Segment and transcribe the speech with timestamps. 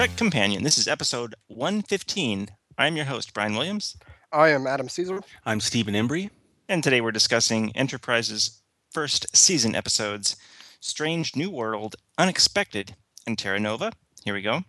[0.00, 0.62] welcome Trek Companion.
[0.62, 2.48] This is episode 115.
[2.78, 3.98] I'm your host, Brian Williams.
[4.32, 5.20] I am Adam Caesar.
[5.44, 6.30] I'm Stephen Embry.
[6.70, 10.36] And today we're discussing Enterprise's first season episodes
[10.80, 13.92] Strange New World, Unexpected, and Terra Nova.
[14.24, 14.62] Here we go.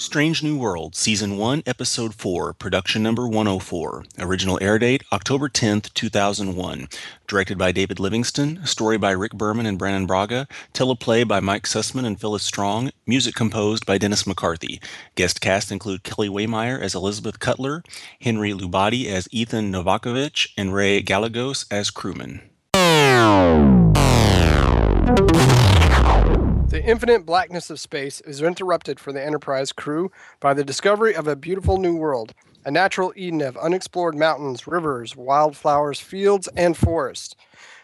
[0.00, 4.04] Strange New World, Season 1, Episode 4, Production Number 104.
[4.20, 6.88] Original air date October 10th, 2001.
[7.26, 8.64] Directed by David Livingston.
[8.64, 10.46] Story by Rick Berman and Brannon Braga.
[10.72, 12.92] Teleplay by Mike Sussman and Phyllis Strong.
[13.08, 14.80] Music composed by Dennis McCarthy.
[15.16, 17.82] Guest cast include Kellie Waymire as Elizabeth Cutler,
[18.20, 22.42] Henri Lubatti as Ethan Novakovich, and Ray Gallegos as crewman.
[26.68, 31.26] The infinite blackness of space is interrupted for the Enterprise crew by the discovery of
[31.26, 37.34] a beautiful new world, a natural Eden of unexplored mountains, rivers, wildflowers, fields, and forests.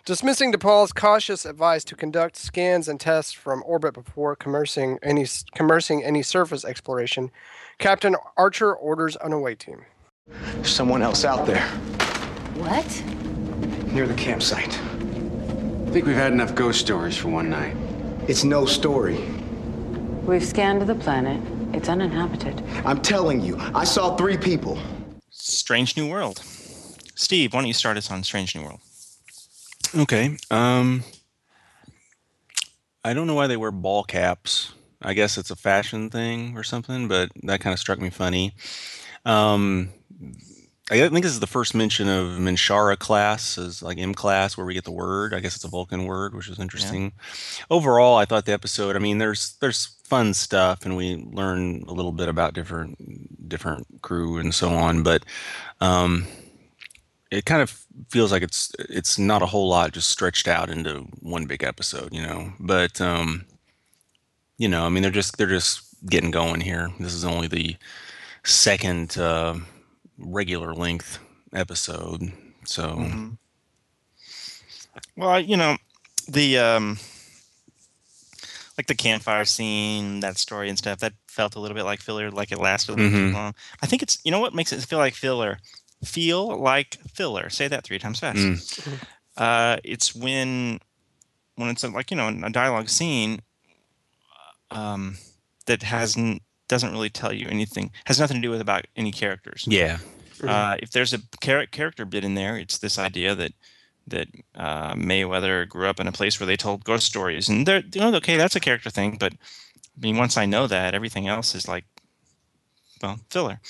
[0.05, 5.25] Dismissing T'Pol's cautious advice to conduct scans and tests from orbit before commencing any,
[5.55, 7.31] commencing any surface exploration,
[7.79, 9.87] Captain Archer orders an away team.
[10.27, 11.67] There's someone else out there.
[12.57, 13.03] What?
[13.95, 14.79] Near the campsite.
[14.79, 17.75] I think we've had enough ghost stories for one night.
[18.27, 19.19] It's no story.
[20.25, 21.43] We've scanned the planet.
[21.75, 22.63] It's uninhabited.
[22.85, 24.79] I'm telling you, I saw three people.
[25.29, 26.39] Strange New World.
[27.15, 28.81] Steve, why don't you start us on Strange New World?
[29.95, 30.39] Okay.
[30.51, 31.05] Um,
[33.05, 34.73] I don't know why they wear ball caps.
[35.03, 38.55] I guess it's a fashion thing or something, but that kind of struck me funny.
[39.27, 39.91] Um,
[40.91, 44.67] I think this is the first mention of Minshara class as like M class where
[44.67, 45.33] we get the word.
[45.33, 47.13] I guess it's a Vulcan word, which is interesting.
[47.71, 48.95] Overall, I thought the episode.
[48.95, 53.87] I mean, there's there's fun stuff, and we learn a little bit about different different
[54.03, 55.03] crew and so on.
[55.03, 55.25] But
[55.81, 56.27] um,
[57.31, 61.07] it kind of feels like it's it's not a whole lot just stretched out into
[61.21, 62.53] one big episode, you know.
[62.61, 63.47] But um,
[64.59, 65.81] you know, I mean, they're just they're just
[66.11, 66.91] getting going here.
[67.01, 67.77] This is only the
[68.45, 69.17] second.
[69.17, 69.61] Uh,
[70.19, 71.19] regular length
[71.53, 72.33] episode.
[72.65, 73.31] So, mm-hmm.
[75.17, 75.77] well, you know,
[76.29, 76.99] the um,
[78.77, 82.31] like the campfire scene, that story and stuff, that felt a little bit like filler,
[82.31, 83.31] like it lasted a little mm-hmm.
[83.31, 83.55] too long.
[83.83, 85.59] I think it's you know what makes it feel like filler.
[86.05, 87.49] Feel like filler.
[87.49, 88.39] Say that three times fast.
[88.39, 89.05] Mm.
[89.37, 90.79] Uh, it's when
[91.57, 93.41] when it's a, like you know a dialogue scene
[94.71, 95.17] um,
[95.67, 97.91] that hasn't doesn't really tell you anything.
[98.07, 99.65] Has nothing to do with about any characters.
[99.69, 99.99] Yeah.
[100.43, 103.53] Uh, if there's a char- character bit in there, it's this idea that
[104.07, 107.83] that uh, Mayweather grew up in a place where they told ghost stories, and they're
[107.93, 109.17] you know okay, that's a character thing.
[109.19, 111.85] But I mean, once I know that, everything else is like
[113.03, 113.61] well filler.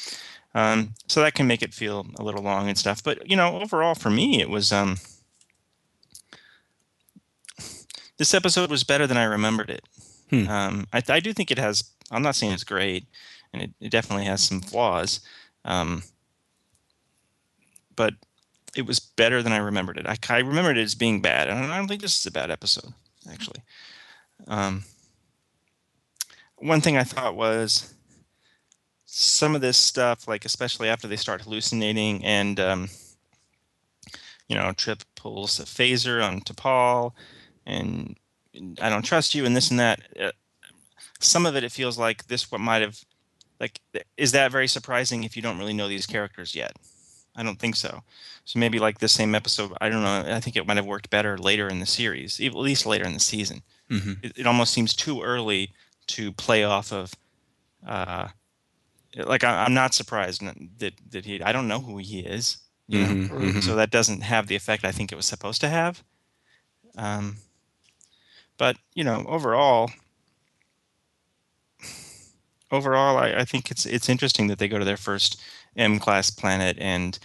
[0.55, 3.03] Um, so that can make it feel a little long and stuff.
[3.03, 4.99] But you know, overall for me, it was um,
[8.19, 9.85] this episode was better than I remembered it.
[10.31, 10.49] Hmm.
[10.49, 11.85] Um, I, I, do think it has.
[12.15, 13.07] I'm not saying it's great,
[13.53, 15.21] and it, it definitely has some flaws.
[15.65, 16.03] Um,
[17.97, 18.15] but
[18.77, 20.07] it was better than I remembered it.
[20.07, 22.51] I, I remembered it as being bad, and I don't think this is a bad
[22.51, 22.93] episode,
[23.31, 23.63] actually.
[24.49, 24.85] Um,
[26.57, 27.95] one thing I thought was
[29.05, 32.89] some of this stuff, like especially after they start hallucinating, and um,
[34.49, 37.13] you know, Trip pulls a phaser on T'Pol,
[37.65, 38.17] and
[38.81, 40.01] I don't trust you, and this and that.
[41.21, 42.99] Some of it, it feels like this what might have,
[43.61, 43.81] like,
[44.17, 46.77] is that very surprising if you don't really know these characters yet?
[47.37, 48.03] I don't think so.
[48.45, 49.73] So maybe like the same episode.
[49.81, 50.25] I don't know.
[50.35, 53.15] I think it might have worked better later in the series, at least later in
[53.15, 53.63] the season.
[53.91, 54.13] Mm-hmm.
[54.23, 55.73] It, it, almost seems too early
[56.09, 57.13] to play off of.
[57.87, 58.29] Uh,
[59.17, 60.43] like I, am not surprised
[60.79, 61.43] that that he.
[61.43, 62.59] I don't know who he is.
[62.87, 63.09] You know?
[63.09, 63.61] Mm-hmm, mm-hmm.
[63.61, 66.03] So that doesn't have the effect I think it was supposed to have.
[66.97, 67.37] Um,
[68.59, 69.91] but you know, overall,
[72.75, 75.41] overall, I, I think it's it's interesting that they go to their first
[75.77, 77.19] M class planet and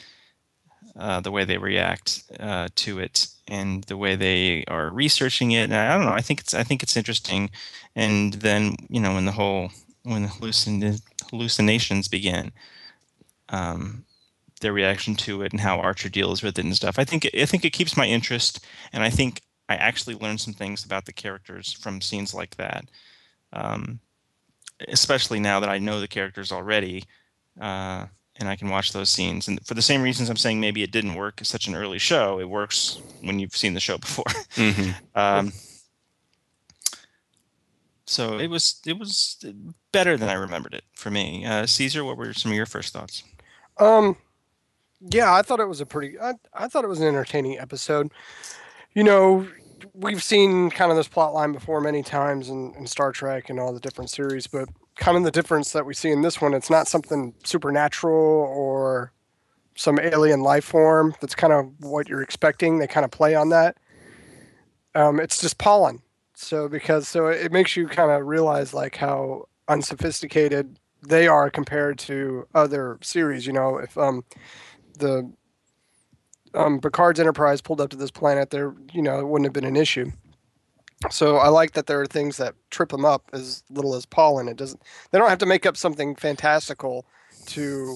[0.97, 5.63] uh, the way they react uh, to it and the way they are researching it.
[5.63, 6.11] And I don't know.
[6.11, 7.49] I think it's I think it's interesting.
[7.95, 9.71] And then you know when the whole
[10.03, 12.51] when the hallucin- hallucinations begin,
[13.49, 14.05] um,
[14.61, 16.99] their reaction to it and how Archer deals with it and stuff.
[16.99, 20.53] I think I think it keeps my interest, and I think I actually learned some
[20.53, 22.85] things about the characters from scenes like that.
[23.53, 23.99] Um,
[24.87, 27.03] especially now that I know the characters already.
[27.59, 28.07] Uh,
[28.39, 29.47] and I can watch those scenes.
[29.47, 31.99] And for the same reasons I'm saying maybe it didn't work as such an early
[31.99, 34.25] show, it works when you've seen the show before.
[34.55, 34.91] Mm-hmm.
[35.15, 35.51] um,
[38.05, 39.37] so it was it was
[39.91, 41.45] better than I remembered it for me.
[41.45, 43.23] Uh, Caesar, what were some of your first thoughts?
[43.77, 44.17] Um,
[44.99, 46.19] yeah, I thought it was a pretty.
[46.19, 48.11] I, I thought it was an entertaining episode.
[48.95, 49.47] You know,
[49.93, 53.59] we've seen kind of this plot line before many times in, in Star Trek and
[53.59, 56.53] all the different series, but kind of the difference that we see in this one,
[56.53, 59.13] it's not something supernatural or
[59.75, 61.15] some alien life form.
[61.21, 62.79] That's kind of what you're expecting.
[62.79, 63.77] They kind of play on that.
[64.95, 66.01] Um, it's just pollen.
[66.35, 71.99] So because so it makes you kind of realize like how unsophisticated they are compared
[71.99, 73.45] to other series.
[73.45, 74.23] You know, if um
[74.97, 75.31] the
[76.53, 79.65] um Picard's Enterprise pulled up to this planet, there you know it wouldn't have been
[79.65, 80.11] an issue.
[81.09, 84.49] So I like that there are things that trip them up as little as pollen.
[84.49, 84.81] It doesn't.
[85.11, 87.05] They don't have to make up something fantastical
[87.47, 87.95] to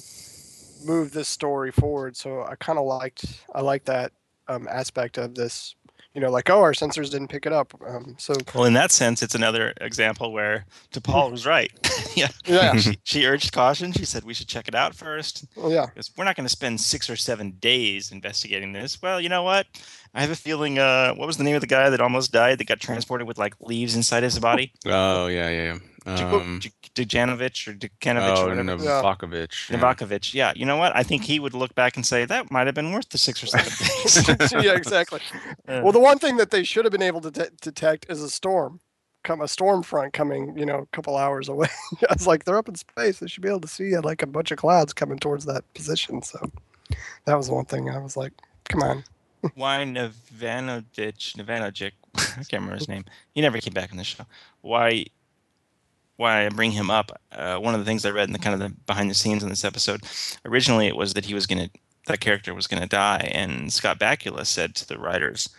[0.85, 2.15] move this story forward.
[2.15, 3.25] So I kind of liked.
[3.53, 4.13] I like that
[4.47, 5.75] um, aspect of this.
[6.13, 7.73] You know, like oh, our sensors didn't pick it up.
[7.87, 11.71] Um, so Well, in that sense, it's another example where T'Pol was right.
[12.15, 12.27] yeah.
[12.45, 13.91] yeah, She, she urged caution.
[13.91, 15.45] She said we should check it out first.
[15.55, 19.01] well, yeah, Because we're not going to spend six or seven days investigating this.
[19.01, 19.65] Well, you know what?
[20.13, 20.77] I have a feeling.
[20.77, 22.59] Uh, what was the name of the guy that almost died?
[22.59, 24.71] That got transported with like leaves inside his body?
[24.85, 25.63] Oh yeah, yeah.
[25.73, 25.79] yeah.
[26.05, 26.59] Um,
[26.95, 28.83] Dujanovic or Dukanovic oh, or whatever.
[28.83, 29.01] Yeah.
[29.01, 29.69] Novakovic.
[29.69, 29.77] yeah.
[29.77, 30.33] Novakovic.
[30.33, 30.53] Yeah.
[30.55, 30.95] You know what?
[30.95, 33.41] I think he would look back and say that might have been worth the six
[33.43, 34.53] or seven days.
[34.65, 35.19] yeah, exactly.
[35.67, 38.21] Uh, Well, the one thing that they should have been able to de- detect is
[38.21, 38.81] a storm,
[39.23, 40.57] come a storm front coming.
[40.57, 41.67] You know, a couple hours away.
[42.09, 43.19] I was like, they're up in space.
[43.19, 46.21] They should be able to see like a bunch of clouds coming towards that position.
[46.21, 46.51] So
[47.25, 47.89] that was one thing.
[47.89, 48.33] I was like,
[48.69, 49.03] come on.
[49.55, 53.05] why Navanovic, Navanovic, I can't remember his name.
[53.33, 54.25] He never came back in the show.
[54.61, 55.05] Why,
[56.17, 57.11] why I bring him up?
[57.31, 59.43] Uh, one of the things I read in the kind of the behind the scenes
[59.43, 60.01] in this episode,
[60.45, 61.69] originally it was that he was gonna,
[62.07, 65.49] that character was gonna die, and Scott Bakula said to the writers,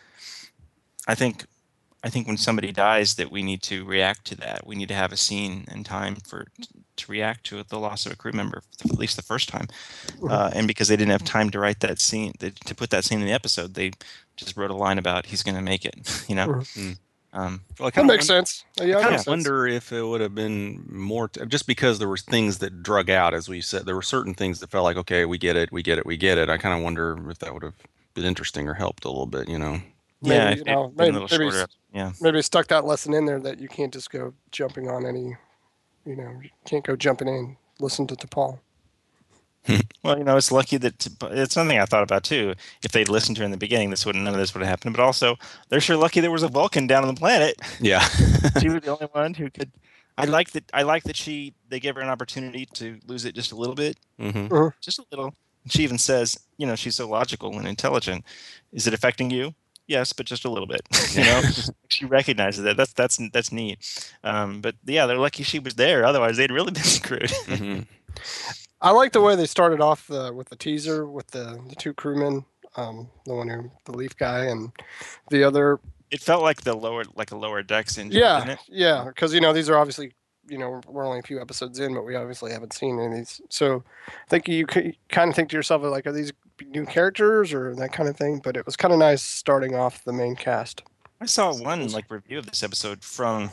[1.06, 1.44] I think,
[2.02, 4.66] I think when somebody dies, that we need to react to that.
[4.66, 6.46] We need to have a scene and time for
[6.96, 9.66] to react to the loss of a crew member, at least the first time.
[10.28, 13.20] Uh, and because they didn't have time to write that scene, to put that scene
[13.20, 13.90] in the episode, they
[14.36, 15.94] just wrote a line about he's going to make it.
[16.28, 16.98] You know, Mhm.
[17.34, 18.64] Um, Well, That kinda makes sense.
[18.80, 19.26] Uh, Yeah, I that kind makes of sense.
[19.26, 23.10] wonder if it would have been more t- just because there were things that drug
[23.10, 23.84] out, as we said.
[23.86, 26.16] There were certain things that felt like, okay, we get it, we get it, we
[26.16, 26.48] get it.
[26.48, 27.74] I kind of wonder if that would have
[28.14, 29.80] been interesting or helped a little bit, you know.
[30.22, 31.66] Maybe, yeah, you know, maybe- a little maybe shorter.
[31.92, 35.36] Yeah, maybe stuck that lesson in there that you can't just go jumping on any,
[36.06, 37.56] you know, you can't go jumping in.
[37.80, 38.60] Listen to Paul.
[40.02, 42.54] Well, you know, it's lucky that it's something I thought about too.
[42.82, 44.68] If they'd listened to her in the beginning, this wouldn't none of this would have
[44.68, 44.96] happened.
[44.96, 45.36] But also,
[45.68, 47.56] they're sure lucky there was a Vulcan down on the planet.
[47.80, 48.00] Yeah.
[48.60, 49.70] she was the only one who could.
[50.16, 50.64] I like that.
[50.72, 53.74] I like that she they gave her an opportunity to lose it just a little
[53.74, 54.46] bit, hmm
[54.80, 55.34] just a little.
[55.64, 58.24] And she even says, you know, she's so logical and intelligent.
[58.72, 59.54] Is it affecting you?
[59.86, 60.82] Yes, but just a little bit.
[61.12, 61.42] you know,
[61.88, 62.76] she recognizes that.
[62.76, 63.78] That's that's that's neat.
[64.22, 66.04] Um, but yeah, they're lucky she was there.
[66.04, 67.30] Otherwise, they'd really been screwed.
[67.46, 67.80] hmm
[68.84, 71.92] I like the way they started off the, with the teaser with the, the two
[71.94, 72.44] crewmen,
[72.76, 74.70] um, the one who the leaf guy and
[75.30, 75.80] the other.
[76.10, 78.20] it felt like the lower, like a lower decks engine.
[78.20, 78.58] Yeah, didn't it?
[78.68, 80.12] yeah, because you know these are obviously
[80.48, 83.12] you know we're only a few episodes in, but we obviously haven't seen any of
[83.14, 83.40] these.
[83.48, 86.32] So I think you kind of think to yourself like, are these
[86.66, 88.40] new characters or that kind of thing?
[88.44, 90.82] But it was kind of nice starting off the main cast.
[91.22, 93.50] I saw one like review of this episode from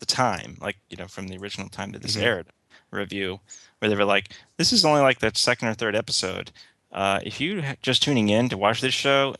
[0.00, 2.22] the time, like you know, from the original time that this Mhm.
[2.22, 2.46] aired,
[2.90, 3.38] review
[3.84, 6.50] where they were like, "This is only like the second or third episode.
[6.90, 9.34] Uh, if you ha- just tuning in to watch this show,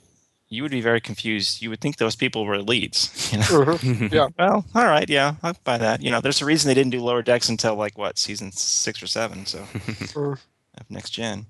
[0.51, 1.63] you would be very confused.
[1.63, 3.11] You would think those people were leads.
[3.33, 3.45] You know?
[3.79, 4.13] Mhm.
[4.13, 4.29] Yeah.
[4.39, 6.03] well, all right, yeah, I'll buy that.
[6.03, 9.03] You know, there's a reason they didn't do lower decks until like what season six
[9.03, 9.47] or seven.
[9.47, 10.39] So Mm.
[10.79, 11.47] of next gen.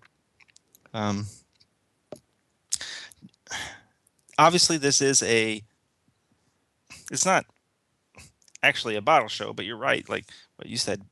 [0.92, 1.26] Um,
[4.38, 5.62] obviously, this is a.
[7.10, 7.44] It's not
[8.62, 10.08] actually a bottle show, but you're right.
[10.08, 11.02] Like what you said,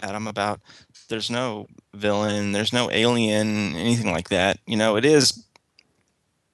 [0.00, 0.60] Adam, about
[1.08, 4.58] there's no villain, there's no alien, anything like that.
[4.66, 5.44] You know, it is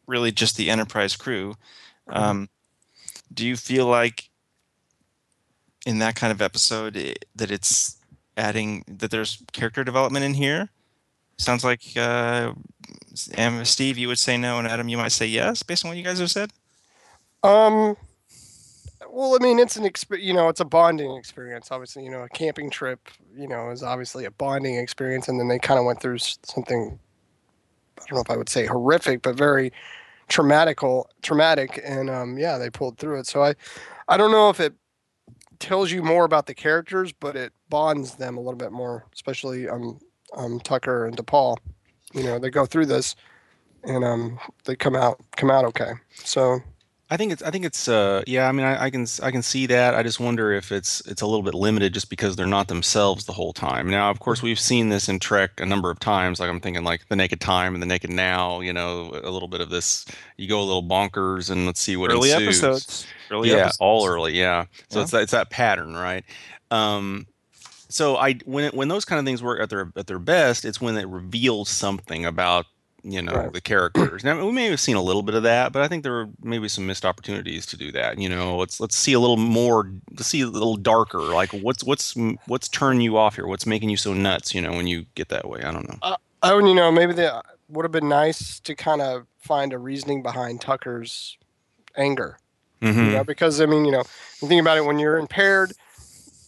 [0.07, 1.55] really just the Enterprise crew.
[2.09, 2.49] Um,
[3.33, 4.29] do you feel like
[5.87, 7.97] in that kind of episode i that it's
[8.37, 10.69] adding that there's character development in here?
[11.39, 12.53] Sounds like uh,
[13.15, 16.05] Steve, you would say no, and Adam, you might say yes, based on what you
[16.05, 16.51] guys have said.
[17.43, 17.97] Um.
[19.15, 20.27] Well, I mean, it's an experience.
[20.27, 21.71] you know, it's a bonding experience.
[21.71, 25.49] Obviously, you know, a camping trip, you know, is obviously a bonding experience, and then
[25.49, 26.99] they kind of went through something.
[27.99, 29.71] I don't know if I would say horrific, but very
[30.31, 33.27] traumatical, traumatic, and um, yeah, they pulled through it.
[33.27, 33.55] So I,
[34.09, 34.73] I don't know if it
[35.59, 39.69] tells you more about the characters, but it bonds them a little bit more, especially
[39.69, 40.01] um,
[40.39, 41.59] um, Tucker and T'Pol.
[42.15, 43.15] You know, they go through this,
[43.85, 45.93] and um, they come out come out okay.
[46.15, 46.61] So
[47.13, 49.43] I think it's I think it's uh yeah I mean I, I can I can
[49.43, 52.47] see that I just wonder if it's it's a little bit limited just because they're
[52.47, 55.91] not themselves the whole time now of course we've seen this in Trek a number
[55.91, 59.11] of times like I'm thinking like the Naked Time and the Naked Now you know
[59.23, 60.07] a little bit of this
[60.39, 62.65] you go a little bonkers and let's see what early ensues.
[62.65, 63.07] episodes.
[63.31, 63.77] Early yeah episodes.
[63.79, 65.03] all early yeah so Yeah.
[65.03, 66.25] it's that it's that pattern right
[66.71, 67.27] um
[67.91, 70.65] so I when it, when those kind of things work at their at their best
[70.65, 72.65] it's when it reveals something about
[73.05, 73.53] you know Right.
[73.53, 76.03] the characters now we may have seen a little bit of that but i think
[76.05, 79.19] there were maybe some missed opportunities to do that you know let's let's see a
[79.21, 82.15] little more let's see a little darker like what's what's
[82.47, 85.29] what's turning you off here what's making you so nuts you know when you get
[85.31, 88.59] that way i don't know Oh, and you know, maybe that would have been nice
[88.61, 91.39] to kind of find a reasoning behind Tucker's
[91.97, 92.37] anger.
[92.81, 92.99] mm-hmm.
[92.99, 94.03] You know, because I mean, you know,
[94.41, 95.73] you think about it when you're impaired,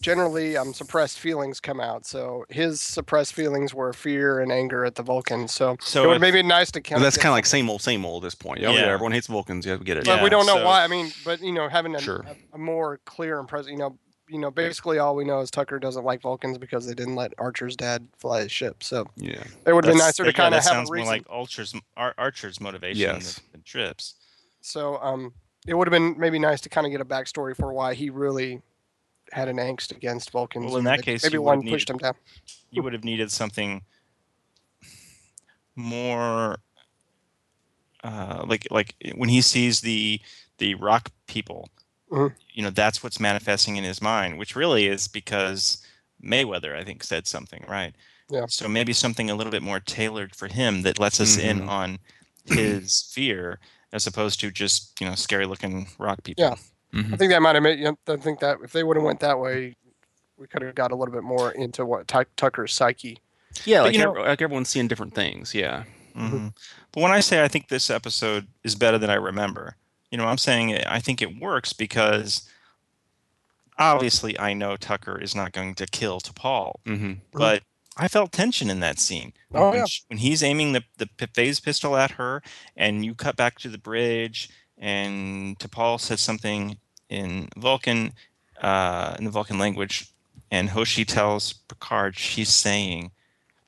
[0.05, 2.05] generally um suppressed feelings come out.
[2.05, 5.49] So his suppressed feelings were fear and anger at the Vulcan.
[5.49, 7.81] So, So it would if- maybe nice to kind that's kind of like same old
[7.83, 8.81] same old at this point yeah, yeah.
[8.81, 8.93] Yeah.
[8.93, 10.85] everyone hates vulcans yeah we get it But Yeah, we don't know so- why.
[10.85, 12.25] I mean, but you know, having a, Sure.
[12.29, 15.51] a, a more clear and present, you know, you know, basically all we know is
[15.51, 18.83] Tucker doesn't like Vulcans because they didn't let Archer's dad fly his ship.
[18.83, 20.95] So yeah it would have been nicer to yeah, kind of that have sounds a
[20.97, 23.35] more like Archer's Ar- Archer's motivation Yes.
[23.37, 24.15] than, than Trips.
[24.61, 25.33] So um,
[25.67, 28.09] it would have been maybe nice to kind of get a backstory for why he
[28.11, 28.61] really
[29.33, 30.67] had an angst against Vulcans.
[30.67, 32.15] Well, in that maybe- case, maybe one would pushed him down.
[32.71, 33.83] You would have needed something
[35.77, 36.57] more
[38.03, 40.21] uh, like like when he sees the
[40.59, 41.69] the rock people.
[42.11, 42.35] Mhm.
[42.53, 45.85] You know, that's what's manifesting in his mind, which really is because
[46.23, 47.95] Mayweather, I think, said something right.
[48.31, 48.47] Yeah.
[48.49, 51.69] So maybe something a little bit more tailored for him that lets us in Mhm.
[51.69, 51.99] on
[52.47, 53.59] his fear
[53.93, 56.45] as opposed to just you know scary looking rock people.
[56.45, 56.55] Yeah.
[56.95, 57.13] Mhm.
[57.13, 57.79] I think that might have made.
[57.79, 59.75] You know, I think that if they would have went that way,
[60.39, 63.19] we could have got a little bit more into what Tuck Tucker's psyche.
[63.65, 65.85] yeah But like, you know- every- like everyone's seeing different things yeah
[66.17, 66.49] hmm
[66.93, 69.77] But when I say I think this episode is better than I remember,
[70.11, 72.49] you know, I'm saying it- I think it works because
[73.79, 77.13] obviously I know Tucker is not going to kill T'Pol, mm-hmm.
[77.33, 77.63] but
[77.97, 79.33] I felt tension in that scene.
[79.55, 79.85] Oh, when, yeah.
[79.87, 82.43] sh- when he's aiming the, the phase pistol at her,
[82.77, 84.49] and you cut back to the bridge,
[84.79, 86.77] and T'Pol says something
[87.09, 88.13] in Vulcan,
[88.61, 90.09] uh, in the Vulcan language,
[90.51, 93.11] and Hoshi tells Picard she's saying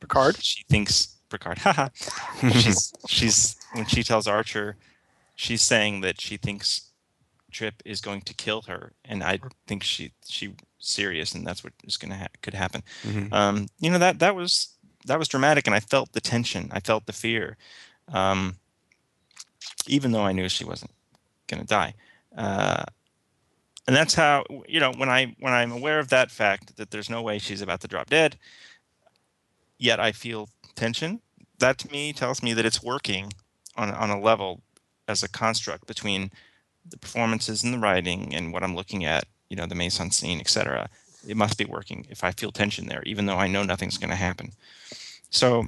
[0.01, 0.37] Picard.
[0.43, 1.89] she thinks Picard, haha.
[2.53, 4.77] she's she's when she tells Archer,
[5.35, 6.83] she's saying that she thinks
[7.51, 11.73] Trip is going to kill her, and I think she she serious, and that's what
[11.85, 12.83] is going to ha- could happen.
[13.03, 13.33] Mhm.
[13.33, 14.69] Um, you know that that was
[15.07, 17.57] that was dramatic, and I felt the tension, I felt the fear,
[18.13, 18.57] um,
[19.87, 20.91] even though I knew she wasn't
[21.49, 21.95] going to die.
[22.37, 22.85] Uh,
[23.87, 27.11] and that's how you know when I when I'm aware of that fact that there's
[27.11, 28.37] no way she's about to drop dead.
[29.79, 31.21] Yet I feel tension.
[31.59, 33.33] That to me tells me that it's working
[33.77, 34.63] on on a level
[35.09, 36.31] as a construct between
[36.89, 39.25] the performances and the writing and what I'm looking at.
[39.49, 40.89] You know, the mise-en-scène, etc.
[41.27, 44.11] It must be working if I feel tension there, even though I know nothing's going
[44.11, 44.53] to happen.
[45.31, 45.67] So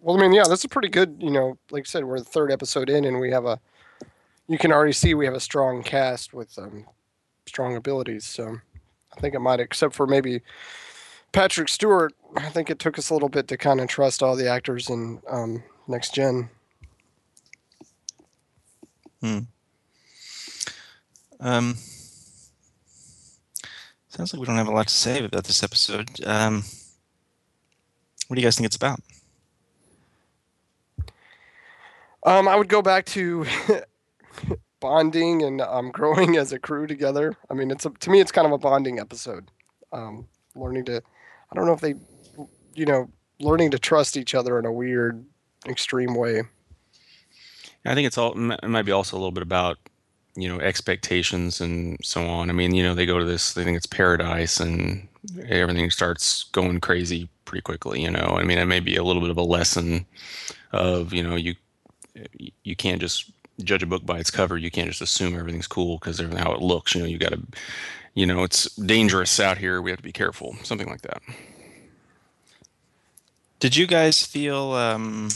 [0.00, 1.16] Well, I mean, yeah, that's a pretty good.
[1.20, 3.60] You know, like I said, we're the third episode in, and we have a.
[4.48, 6.86] You can already see we have a strong cast with um,
[7.46, 8.24] strong abilities.
[8.24, 8.56] So,
[9.16, 10.42] I think it might, except for maybe
[11.32, 12.14] Patrick Stewart.
[12.36, 14.88] I think it took us a little bit to kind of trust all the actors
[14.88, 16.48] in um, Next Gen.
[19.20, 19.38] Hmm.
[21.40, 21.76] Um,
[24.08, 26.08] sounds like we don't have a lot to say about this episode.
[26.24, 26.64] Um,
[28.28, 29.00] what do you guys think it's about?
[32.24, 33.44] Um, I would go back to
[34.82, 37.34] bonding and um, growing as a crew together.
[37.50, 39.50] I mean, it's a, to me, it's kind of a bonding episode.
[39.92, 40.96] Um, learning to,
[41.50, 41.94] I don't know if they,
[42.74, 43.08] you know,
[43.40, 45.24] learning to trust each other in a weird,
[45.66, 46.42] extreme way.
[47.84, 49.76] I think it's all it might be also a little bit about
[50.36, 52.48] you know expectations and so on.
[52.48, 55.08] I mean, you know, they go to this, they think it's paradise, and
[55.48, 58.02] everything starts going crazy pretty quickly.
[58.02, 60.06] You know, I mean, it may be a little bit of a lesson
[60.72, 61.54] of you know you
[62.62, 63.30] you can't just
[63.62, 64.56] judge a book by its cover.
[64.56, 66.94] You can't just assume everything's cool because of how it looks.
[66.94, 67.40] You know, you got to,
[68.14, 69.80] you know, it's dangerous out here.
[69.80, 70.56] We have to be careful.
[70.62, 71.22] Something like that.
[73.60, 75.28] Did you guys feel um,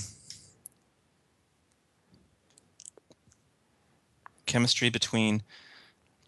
[4.46, 5.42] chemistry between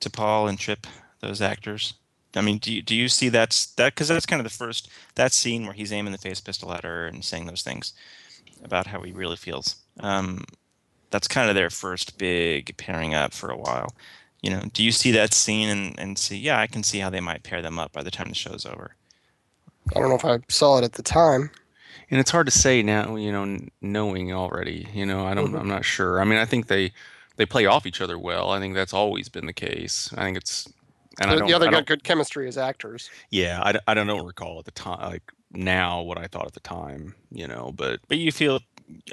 [0.00, 0.86] T'Pol and Trip,
[1.20, 1.94] those actors?
[2.36, 4.88] I mean, do you, do you see that's that because that's kind of the first
[5.16, 7.94] that scene where he's aiming the phase pistol at her and saying those things
[8.64, 9.76] about how he really feels.
[10.00, 10.44] Um,
[11.10, 13.94] that's kind of their first big pairing up for a while.
[14.42, 17.10] You know, do you see that scene and, and see, yeah, I can see how
[17.10, 18.94] they might pair them up by the time the show's over.
[19.94, 21.50] I don't know if I saw it at the time.
[22.10, 24.88] And it's hard to say now, you know, knowing already.
[24.94, 25.52] You know, I don't.
[25.52, 25.60] Mhm.
[25.60, 26.20] I'm not sure.
[26.20, 26.92] I mean, I think they
[27.36, 28.50] they play off each other well.
[28.50, 30.12] I think that's always been the case.
[30.16, 30.66] I think it's
[31.20, 33.10] and I The- don't, the other I got don't- good chemistry as actors.
[33.30, 37.14] yeah, I don't recall at the time like now what I thought at the time,
[37.30, 38.60] you know, but But you feel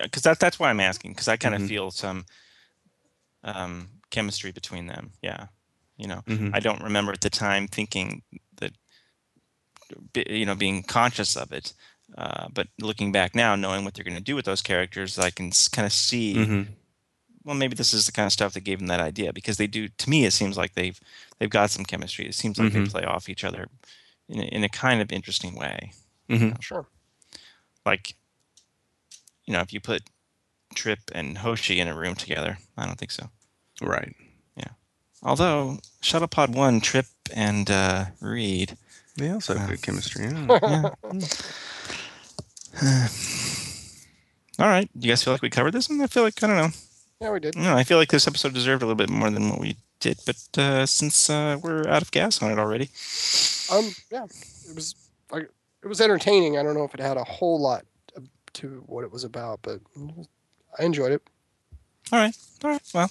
[0.02, 1.68] because that that's why I'm asking because I kind of Mhm.
[1.68, 2.26] feel some
[3.44, 5.12] um, chemistry between them.
[5.22, 5.48] Yeah,
[5.98, 6.52] you know, Mhm.
[6.54, 8.22] I don't remember at the time thinking
[8.58, 8.74] that
[10.16, 11.74] you know being conscious of it.
[12.18, 15.32] Uh, but looking back now, knowing what they're going to do with those characters, I
[15.32, 16.36] can kind of see.
[16.36, 16.68] Mhm.
[17.44, 19.68] Well, maybe this is the kind of stuff that gave them that idea because they
[19.68, 19.88] do.
[19.88, 21.00] To me, it seems like they've
[21.40, 22.26] they've got some chemistry.
[22.28, 23.68] It seems like they play off each other
[24.30, 25.92] in a, in a kind of interesting way
[26.30, 26.60] Mhm.
[26.62, 26.88] Sure.
[27.86, 28.16] like
[29.48, 30.04] you know if you put
[30.76, 33.30] trip and hoshi in a room together i don't think so
[33.82, 34.16] right.
[34.56, 34.70] Yeah.
[35.22, 38.78] Although shuttlepod 1 trip and uh reed
[39.18, 40.26] They also have good chemistry.
[40.26, 40.90] Yeah.
[42.82, 43.08] yeah.
[44.60, 46.48] all right do you guys feel like we covered this one i feel like i
[46.48, 46.70] don't know
[47.22, 47.56] Yeah, we did.
[47.58, 50.20] no i feel like this episode deserved a little bit more than what we did
[50.26, 52.90] but uh since uh we're out of gas on it already
[53.72, 54.26] Um, yeah,
[54.70, 54.94] it was
[55.32, 55.50] like
[55.84, 56.58] it was entertaining.
[56.58, 57.84] I don't know if it had a whole lot uh,
[58.56, 59.80] to what it was about, but
[60.80, 61.22] I enjoyed it.
[62.12, 63.10] all right all right well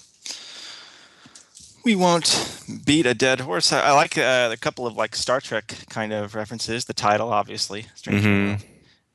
[1.83, 3.71] we won't beat a dead horse.
[3.71, 6.85] I, I like uh, a couple of like Star Trek kind of references.
[6.85, 8.63] The title, obviously, Strange New Mhm.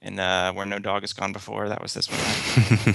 [0.02, 1.68] And uh, where no dog has gone before.
[1.68, 2.94] That was this one.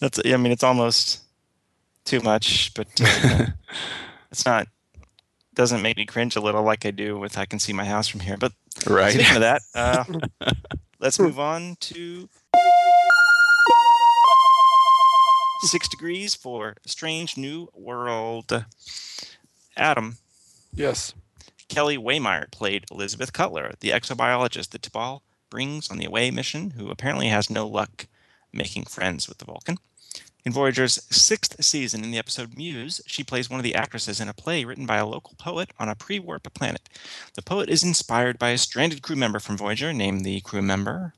[0.00, 0.18] That's.
[0.24, 1.20] I mean, it's almost
[2.06, 3.46] too much, but uh,
[4.32, 4.66] it's not.
[5.54, 8.08] Doesn't make me cringe a little like I do with "I Can See My House
[8.08, 8.52] from Here." But
[8.86, 9.12] right.
[9.12, 10.04] speaking of that, uh,
[10.98, 11.24] let's hmm.
[11.24, 12.28] move on to
[15.60, 18.64] six degrees for Strange New World.
[19.76, 20.18] Adam
[20.76, 21.14] Yes.
[21.68, 26.90] Kellie Waymire played Elizabeth Cutler, the exobiologist that T'Pol brings on the away mission, who
[26.90, 28.06] apparently has no luck
[28.52, 29.78] making friends with the Vulcan.
[30.46, 34.28] In Voyager's sixth season, in the episode Muse, she plays one of the actresses in
[34.28, 36.88] a play written by a local poet on a pre warp planet.
[37.34, 41.14] The poet is inspired by a stranded crew member from Voyager named the crew member.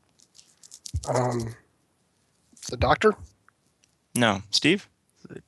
[1.07, 1.55] Um,
[2.71, 3.17] the doctor.
[4.15, 4.89] No, Steve?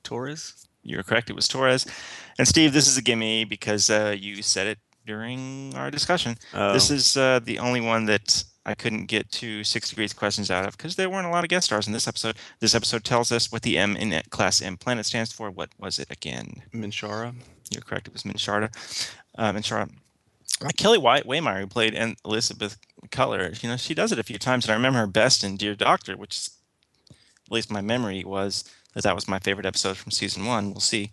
[0.02, 0.68] Torres.
[0.82, 1.30] You were correct.
[1.30, 1.86] It was Torres.
[2.38, 6.36] And Steve, this is a gimme because uh, you said it during our discussion.
[6.52, 6.74] Oh.
[6.74, 10.66] This is uh, the only one that I couldn't get to six degrees questions out
[10.66, 12.36] of because there weren't a lot of guest stars in this episode.
[12.60, 15.50] This episode tells us what the M in it- class M planet stands for.
[15.50, 16.62] What was it again?
[16.74, 17.34] Minshara.
[17.70, 18.06] You're correct.
[18.08, 18.70] It was Minsharda.
[19.38, 19.90] Uh, Minsharda.
[20.62, 22.76] Uh, Kellie White Waymire, who played An- Elizabeth
[23.10, 25.56] Cutler, you know, she does it a few times, and I remember her best in
[25.56, 26.50] Dear Doctor, which is,
[27.10, 30.72] at least my memory was that that was my favorite episode from season one.
[30.72, 31.12] We'll see.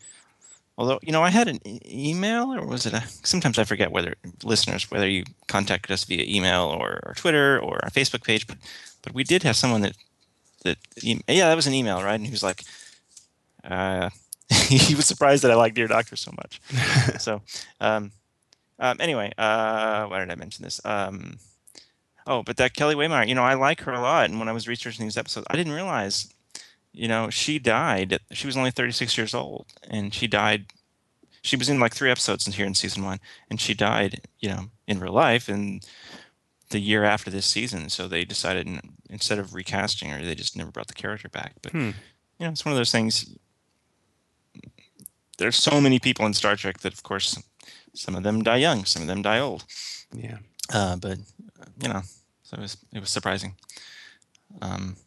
[0.77, 3.01] Although, you know, I had an e- email, or was it a?
[3.23, 7.79] Sometimes I forget whether listeners whether you contacted us via email or, or Twitter or
[7.83, 8.57] our Facebook page, but
[9.01, 9.95] but we did have someone that
[10.63, 12.15] that yeah, that was an email, right?
[12.15, 12.63] And he was like,
[13.63, 14.09] uh,
[14.67, 16.61] he was surprised that I like Dear Doctor so much.
[17.19, 17.41] so,
[17.81, 18.11] um,
[18.79, 20.79] um, anyway, uh, why did I mention this?
[20.85, 21.39] Um,
[22.25, 24.29] oh, but that Kellie Waymire, you know, I like her a lot.
[24.29, 26.31] And when I was researching these episodes, I didn't realize,
[26.97, 28.19] you know, she died.
[28.31, 30.65] She was only 36 years old, and she died.
[31.43, 34.49] She was in like three episodes in here in season one, and she died, you
[34.49, 35.85] know, in real life, and
[36.69, 37.89] the year after this season.
[37.89, 38.67] So they decided
[39.09, 41.53] instead of recasting her, they just never brought the character back.
[41.61, 41.91] But Hmm.
[42.39, 43.29] you know, it's one of those things.
[45.37, 47.37] There's so many people in Star Trek that, of course,
[47.93, 49.63] some of them die young, some of them die old.
[50.11, 50.37] Yeah.
[50.73, 51.19] Uh, but
[51.81, 52.01] you know,
[52.43, 53.55] so it was it was surprising.
[54.61, 54.97] Um,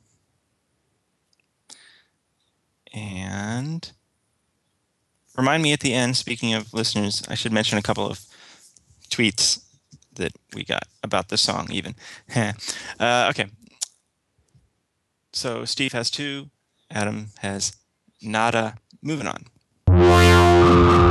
[2.92, 3.90] and
[5.36, 6.16] remind me at the end.
[6.16, 8.20] Speaking of listeners, I should mention a couple of
[9.10, 9.64] tweets
[10.14, 11.68] that we got about the song.
[11.70, 11.94] Even
[13.00, 13.46] uh, okay.
[15.32, 16.50] So Steve has two.
[16.90, 17.76] Adam has
[18.20, 18.76] nada.
[19.02, 21.09] Moving on.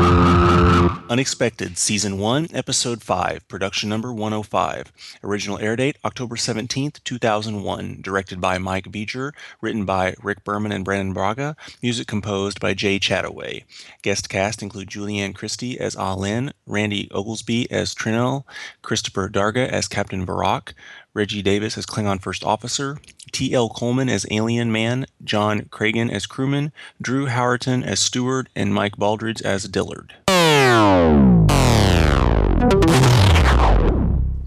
[1.10, 4.92] Unexpected, Season 1, Episode 5, Production Number 105.
[5.24, 8.00] Original air date October 17th, 2001.
[8.02, 9.32] Directed by Mike Vejar.
[9.60, 11.56] Written by Rick Berman and Brannon Braga.
[11.82, 13.64] Music composed by Jay Chattaway.
[14.04, 18.44] Guest cast include Julianne Christie as Ah Lin, Randy Oglesby as Trinell,
[18.82, 20.76] Christopher Darga as Captain Barak,
[21.14, 23.00] Reggie Davis as Klingon First Officer,
[23.32, 23.70] T.L.
[23.70, 26.72] Coleman as Alien Man, John Cragen as crewman,
[27.02, 30.14] Drew Howerton as steward, and Mike Baldridge as Dillard.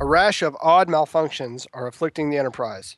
[0.01, 2.97] A rash of odd malfunctions are afflicting the Enterprise.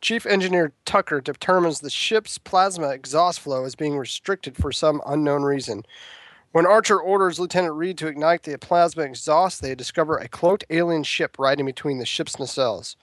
[0.00, 5.42] Chief Engineer Tucker determines the ship's plasma exhaust flow is being restricted for some unknown
[5.42, 5.84] reason.
[6.52, 11.02] When Archer orders Lieutenant Reed to ignite the plasma exhaust, they discover a cloaked alien
[11.02, 12.96] ship riding between the ship's nacelles.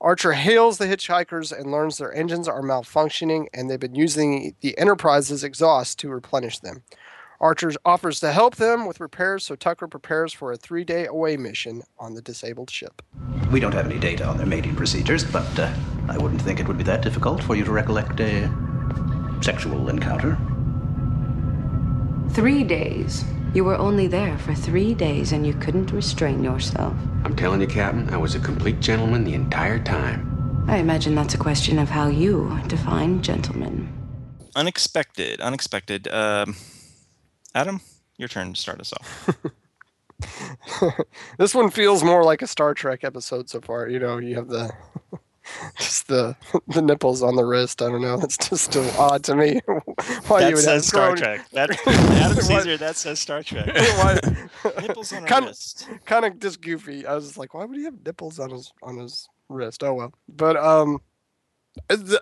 [0.00, 4.78] Archer hails the hitchhikers and learns their engines are malfunctioning and they've been using the
[4.78, 6.84] Enterprise's exhaust to replenish them.
[7.40, 11.38] Archer offers to help them with repairs, so Tucker prepares for a three day away
[11.38, 13.00] mission on the disabled ship.
[13.50, 15.72] We don't have any data on their mating procedures, but uh,
[16.08, 18.50] I wouldn't think it would be that difficult for you to recollect a
[19.40, 20.36] sexual encounter.
[22.32, 23.24] Three days.
[23.54, 26.94] You were only there for three days and you couldn't restrain yourself.
[27.24, 30.64] I'm telling you, Captain, I was a complete gentleman the entire time.
[30.68, 33.92] I imagine that's a question of how you define gentleman.
[34.54, 36.06] Unexpected, unexpected.
[36.08, 36.54] Um,
[37.54, 37.80] Adam,
[38.16, 39.36] your turn to start us off.
[41.38, 43.88] this one feels more like a Star Trek episode so far.
[43.88, 44.70] You know, you have the
[45.78, 46.36] just the
[46.68, 47.82] the nipples on the wrist.
[47.82, 48.16] I don't know.
[48.16, 49.60] That's just still odd to me.
[50.28, 51.16] Why that says Star grown...
[51.16, 51.50] Trek.
[51.52, 52.76] That Adam Caesar.
[52.76, 53.66] That says Star Trek.
[54.80, 55.88] nipples on kind, wrist.
[56.04, 57.06] Kind of just goofy.
[57.06, 59.82] I was like, why would he have nipples on his on his wrist?
[59.82, 60.12] Oh well.
[60.28, 61.00] But um,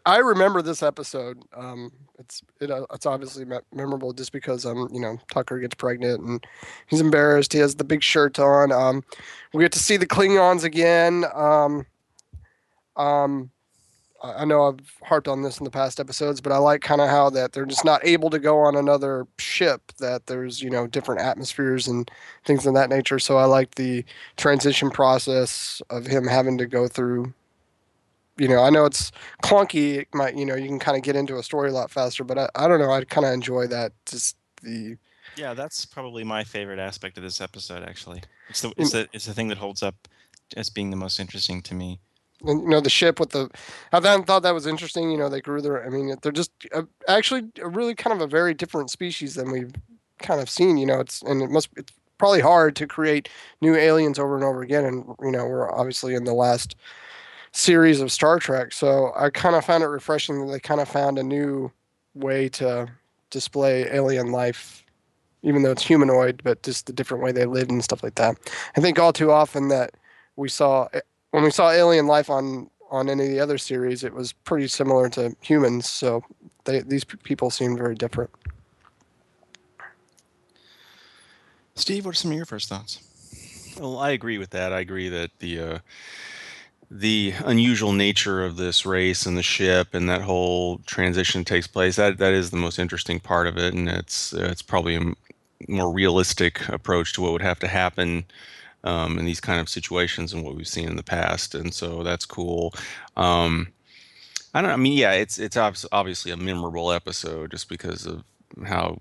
[0.04, 1.42] I remember this episode.
[1.54, 6.20] Um, it's it, uh, it's obviously memorable just because um you know Tucker gets pregnant
[6.20, 6.46] and
[6.86, 7.52] he's embarrassed.
[7.52, 8.72] He has the big shirt on.
[8.72, 9.02] Um,
[9.54, 11.24] we get to see the Klingons again.
[11.34, 11.86] Um,
[12.96, 13.50] um,
[14.22, 17.08] I know I've harped on this in the past episodes, but I like kind of
[17.08, 19.92] how that they're just not able to go on another ship.
[19.98, 22.10] That there's you know different atmospheres and
[22.44, 23.18] things of that nature.
[23.18, 24.04] So I like the
[24.36, 27.32] transition process of him having to go through
[28.38, 29.10] you know, I know it's
[29.42, 29.98] clunky.
[29.98, 32.24] It might, you know, you can kind of get into a story a lot faster,
[32.24, 32.90] but I, I don't know.
[32.90, 33.92] I kind of enjoy that.
[34.06, 34.96] Just the.
[35.36, 37.82] Yeah, that's probably my favorite aspect of this episode.
[37.82, 40.08] Actually, it's the it's the it's the thing that holds up
[40.56, 42.00] as being the most interesting to me.
[42.44, 43.50] And, you know, the ship with the.
[43.92, 45.10] I then thought that was interesting.
[45.10, 45.84] You know, they grew their.
[45.84, 49.72] I mean, they're just uh, actually really kind of a very different species than we've
[50.18, 50.76] kind of seen.
[50.76, 53.28] You know, it's and it must it's probably hard to create
[53.60, 54.84] new aliens over and over again.
[54.84, 56.76] And you know, we're obviously in the last
[57.58, 58.72] series of Star Trek.
[58.72, 61.72] So I kind of found it refreshing that they kind of found a new
[62.14, 62.88] way to
[63.30, 64.84] display alien life,
[65.42, 68.36] even though it's humanoid, but just the different way they lived and stuff like that.
[68.76, 69.94] I think all too often that
[70.36, 70.88] we saw
[71.32, 74.66] when we saw alien life on on any of the other series, it was pretty
[74.66, 75.86] similar to humans.
[75.86, 76.24] So
[76.64, 78.30] they, these people seemed very different.
[81.74, 83.74] Steve, what are some of your first thoughts?
[83.78, 84.72] Well, I agree with that.
[84.72, 85.78] I agree that the uh,
[86.90, 91.96] the unusual nature of this race and the ship and that whole transition takes place.
[91.96, 95.12] That that is the most interesting part of it, and it's it's probably a
[95.68, 98.24] more realistic approach to what would have to happen
[98.84, 101.54] um, in these kind of situations and what we've seen in the past.
[101.54, 102.72] And so that's cool.
[103.16, 103.68] Um,
[104.54, 104.70] I don't.
[104.70, 105.56] I mean, yeah, it's it's
[105.92, 108.24] obviously a memorable episode just because of
[108.64, 108.98] how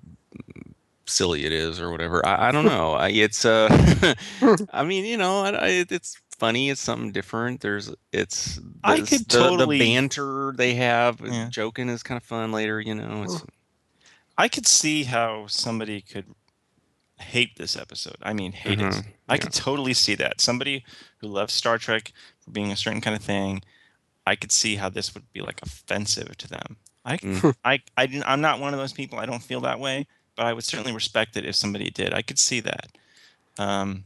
[1.05, 2.25] silly it is or whatever.
[2.25, 2.93] I, I don't know.
[2.93, 3.69] I, it's uh,
[4.73, 6.69] I mean, you know, I, it's funny.
[6.69, 7.61] It's something different.
[7.61, 11.21] There's it's I could the, totally the banter they have.
[11.21, 11.49] Yeah.
[11.49, 12.79] Joking is kind of fun later.
[12.79, 13.43] You know, it's.
[14.37, 16.25] I could see how somebody could
[17.19, 18.17] hate this episode.
[18.21, 18.99] I mean, hate mm-hmm.
[18.99, 19.05] it.
[19.27, 19.37] I yeah.
[19.37, 20.39] could totally see that.
[20.39, 20.83] Somebody
[21.17, 23.61] who loves Star Trek for being a certain kind of thing,
[24.25, 26.77] I could see how this would be like offensive to them.
[27.03, 27.55] I, mm.
[27.65, 29.17] I, I, I'm not one of those people.
[29.17, 32.13] I don't feel that way, but I would certainly respect it if somebody did.
[32.13, 32.89] I could see that.
[33.57, 34.03] Um,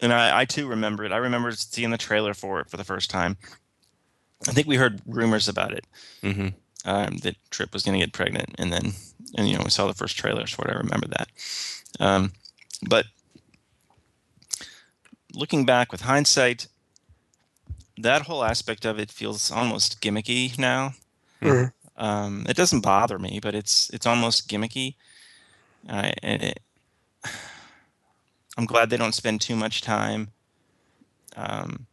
[0.00, 1.12] and I, I too remember it.
[1.12, 3.36] I remember seeing the trailer for it for the first time.
[4.48, 5.86] I think we heard rumors about it.
[6.22, 6.48] Mm-hmm.
[6.86, 8.92] Um, that Trip was going to get pregnant, and then
[9.36, 11.28] and you know we saw the first trailer, so I remember that.
[11.98, 12.32] Um,
[12.86, 13.06] but
[15.34, 16.66] looking back with hindsight,
[17.96, 20.92] that whole aspect of it feels almost gimmicky now.
[21.40, 22.04] Mm-hmm.
[22.04, 24.94] Um, it doesn't bother me, but it's it's almost gimmicky.
[25.88, 26.60] Uh, and it,
[28.56, 30.28] I'm glad they don't spend too much time
[31.36, 31.86] um,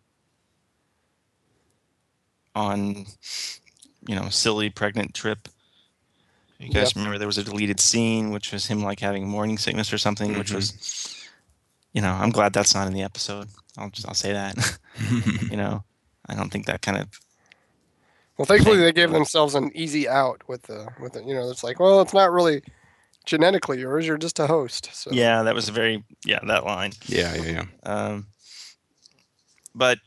[2.55, 3.05] on,
[4.07, 5.47] you know, silly pregnant trip.
[6.59, 6.95] You guys yep.
[6.97, 10.29] remember there was a deleted scene, which was him like having morning sickness or something,
[10.29, 10.39] mm-hmm.
[10.39, 11.27] which was,
[11.93, 13.47] you know, I'm glad that's not in the episode.
[13.77, 14.77] I'll just I'll say that.
[15.49, 15.83] you know,
[16.27, 17.07] I don't think that kind of.
[18.37, 21.63] Well, thankfully they gave themselves an easy out with the with the you know it's
[21.63, 22.63] like well it's not really
[23.25, 24.07] genetically yours.
[24.07, 24.89] You're just a host.
[24.93, 25.11] So.
[25.11, 26.93] Yeah, that was a very yeah that line.
[27.05, 27.65] Yeah, yeah, yeah.
[27.83, 28.27] Um,
[29.73, 29.99] but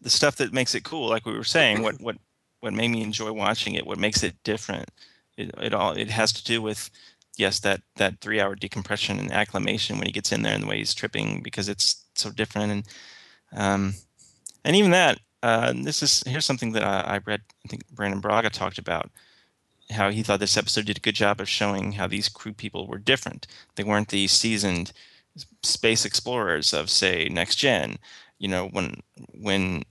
[0.00, 2.16] the stuff that makes it cool, like we were saying, what what
[2.60, 4.90] what made me enjoy watching it, what makes it different,
[5.36, 6.90] it, it all it has to do with
[7.36, 10.68] yes that that three hour decompression and acclimation when he gets in there and the
[10.68, 12.86] way he's tripping because it's so different and
[13.56, 13.94] um,
[14.64, 18.20] and even that uh, this is here's something that I, I read I think Brannon
[18.20, 19.10] Braga talked about
[19.90, 22.86] how he thought this episode did a good job of showing how these crew people
[22.86, 23.46] were different.
[23.74, 24.92] They weren't the seasoned
[25.62, 27.98] space explorers of say next gen.
[28.38, 29.02] You know, when
[29.40, 29.82] when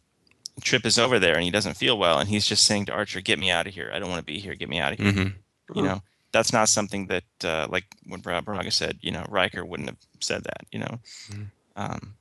[0.62, 3.22] Trip is over there and he doesn't feel well, and he's just saying to Archer,
[3.22, 3.92] "Get me out of here.
[3.94, 4.56] I don't want to be here.
[4.56, 8.22] Get me out of here." hmm You know, that's not something that, uh, like what
[8.22, 9.00] Bra- Braga said.
[9.02, 10.62] You know, Riker wouldn't have said that.
[10.72, 11.00] You know,
[11.32, 11.48] Mhm.
[11.76, 12.14] um,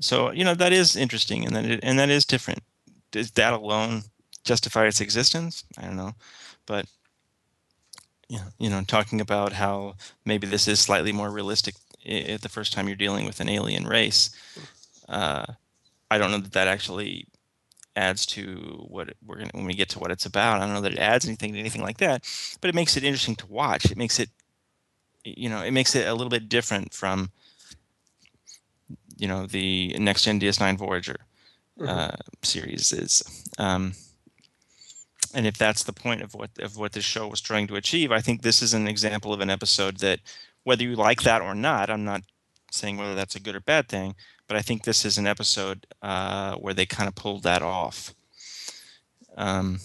[0.00, 2.62] so you know that is interesting, and that it, and that is different.
[3.12, 4.02] Does that alone
[4.44, 5.64] justify its existence?
[5.78, 6.14] I don't know,
[6.66, 6.86] but
[8.58, 12.88] you know, talking about how maybe this is slightly more realistic i- the first time
[12.88, 14.30] you're dealing with an alien race.
[15.08, 15.46] Uh,
[16.10, 17.28] I don't know that that actually
[17.94, 20.56] adds to what it- we're gonna when we get to what it's about.
[20.60, 22.24] I don't know that it adds anything to anything like that,
[22.60, 23.86] but it makes it interesting to watch.
[23.86, 24.30] It makes it,
[25.24, 27.30] you know, it makes it a little bit different from,
[29.16, 31.16] you know, the next gen DS9 Voyager
[31.78, 31.88] Mhm.
[31.88, 33.22] uh, series is.
[33.58, 33.94] Um,
[35.34, 38.12] and if that's the point of what of what this show was trying to achieve,
[38.12, 40.20] I think this is an example of an episode that,
[40.64, 42.22] whether you like that or not, I'm not
[42.70, 44.14] saying whether that's a good or bad thing,
[44.48, 48.14] but I think this is an episode uh, where they kind of pulled that off.
[49.36, 49.80] Um,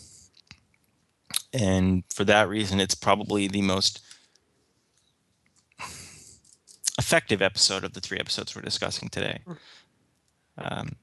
[1.54, 4.02] and for that reason, it's probably the most
[6.98, 9.42] effective episode of the three episodes we're discussing today.
[10.58, 10.96] Um,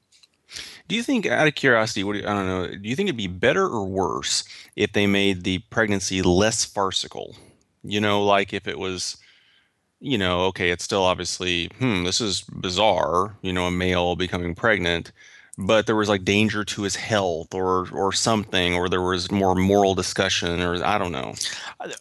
[0.89, 3.09] Do you think, out of curiosity, what do you, I don't know, do you think
[3.09, 4.43] it'd be better or worse
[4.75, 7.35] if they made the pregnancy less farcical?
[7.83, 9.15] You know, like if it was,
[9.99, 14.55] you know, okay, it's still obviously, hmm, this is bizarre, you know, a male becoming
[14.55, 15.11] pregnant,
[15.59, 19.53] but there was like danger to his health or or something, or there was more
[19.53, 21.35] moral discussion, or I don't know.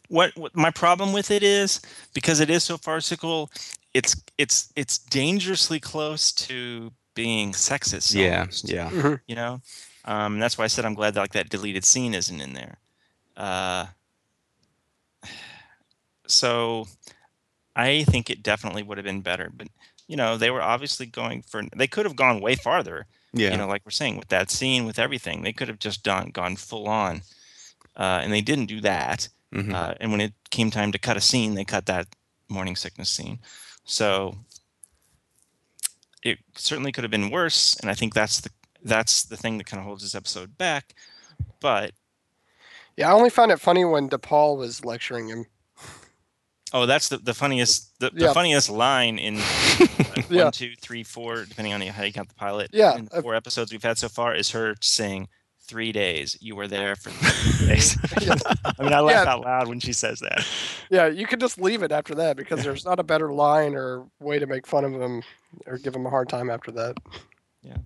[0.09, 1.83] what, what my problem with it is
[2.15, 3.51] because it is so farcical
[3.95, 8.91] it's it's it's dangerously close to being sexist Yeah, almost, yeah.
[9.27, 9.61] you know
[10.05, 12.79] um, that's why i said i'm glad that like that deleted scene isn't in there
[13.37, 13.87] uh,
[16.27, 16.87] so
[17.77, 19.69] i think it definitely would have been better but
[20.07, 23.51] you know they were obviously going for they could have gone way farther Yeah.
[23.53, 26.31] you know like we're saying with that scene with everything they could have just done
[26.31, 27.23] gone full on
[27.97, 29.73] uh, and they didn't do that Mhm.
[29.75, 32.07] uh, and when it came time to cut a scene, they cut that
[32.51, 33.39] morning sickness scene.
[33.87, 34.37] So
[36.31, 38.51] it certainly could have been worse, and I think that's the
[38.83, 40.95] that's the thing that kind of holds this episode back.
[41.61, 41.93] But
[42.97, 45.47] Yeah, I only found it funny when T'Pol was lecturing him.
[46.73, 48.33] oh, that's the, the funniest the, the Yeah.
[48.33, 49.37] funniest line in
[50.31, 50.45] Yeah.
[50.45, 52.71] one, two, three, four, depending on how you count the pilot.
[52.73, 55.29] Yeah, in the uh, four episodes we've had so far is her saying
[55.69, 56.37] three days.
[56.41, 57.97] You were there for three days.
[58.79, 59.33] I mean, I laugh Yeah.
[59.33, 60.45] out loud when she says that.
[60.91, 64.07] Yeah, you could just leave it after that because there's not a better line or
[64.19, 65.23] way to make fun of him
[65.67, 66.97] or give him a hard time after that.
[67.63, 67.77] Yeah.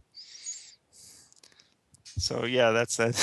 [2.04, 3.14] So yeah, that's that.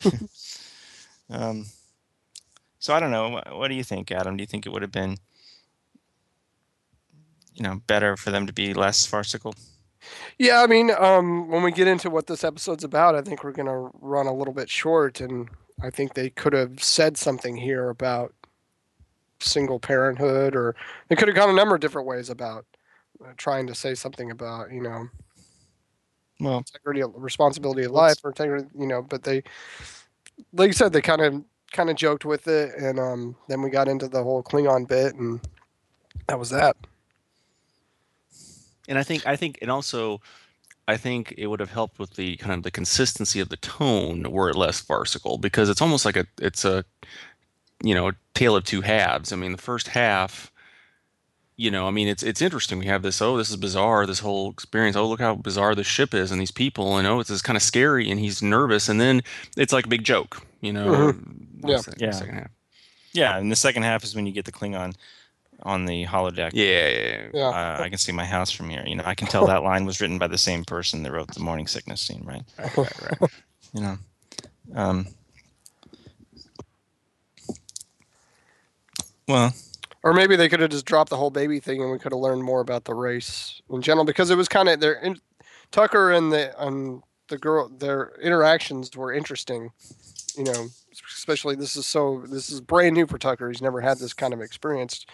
[1.30, 1.66] um,
[2.78, 3.30] so I don't know.
[3.30, 4.36] What, what do you think, Adam?
[4.36, 5.16] Do you think it would have been,
[7.54, 9.54] you know, better for them to be less farcical?
[10.38, 13.52] Yeah, I mean, um, when we get into what this episode's about, I think we're
[13.52, 15.48] gonna run a little bit short, and
[15.82, 18.34] I think they could have said something here about
[19.40, 20.74] single parenthood, or
[21.08, 22.64] they could have gone a number of different ways about
[23.24, 25.08] uh, trying to say something about, you know,
[26.40, 29.02] Well, integrity, responsibility of life, or integrity, you know.
[29.02, 29.42] But they,
[30.52, 31.42] like you said, they kind of
[31.72, 35.14] kind of joked with it, and um, then we got into the whole Klingon bit,
[35.14, 35.40] and
[36.28, 36.76] that was that.
[38.88, 40.20] And I think I think and also
[40.88, 44.30] I think it would have helped with the kind of the consistency of the tone
[44.30, 46.84] were it less farcical because it's almost like a it's a
[47.84, 49.32] you know tale of two halves.
[49.32, 50.50] I mean the first half
[51.56, 54.20] you know I mean it's it's interesting we have this oh this is bizarre this
[54.20, 57.28] whole experience oh look how bizarre this ship is and these people and oh it's
[57.28, 59.20] this kind of scary and he's nervous and then
[59.56, 61.46] it's like a big joke you know Mhm.
[61.68, 61.76] Yeah.
[61.78, 62.10] sec- Yeah.
[62.12, 62.50] second half
[63.12, 63.38] yeah.
[63.38, 64.94] And the second half is when you get the Klingon
[65.62, 66.50] on the holodeck.
[66.54, 67.28] yeah yeah, yeah.
[67.34, 67.48] Yeah.
[67.48, 68.84] Uh, I can see my house from here.
[68.86, 71.34] You know, I can tell that line was written by the same person that wrote
[71.34, 72.42] the morning sickness scene, right?
[72.76, 73.30] right, right.
[73.74, 73.98] You know,
[74.74, 75.06] um,
[79.28, 79.52] well,
[80.02, 82.20] Or maybe they could have just dropped the whole baby thing, and we could have
[82.20, 84.06] learned more about the race in general.
[84.06, 85.20] Because it was kind of their in,
[85.70, 89.70] Tucker and the and the girl, their interactions were interesting.
[90.36, 90.68] You know,
[91.16, 93.50] especially this is so this is brand new for Tucker.
[93.50, 95.04] He's never had this kind of experience.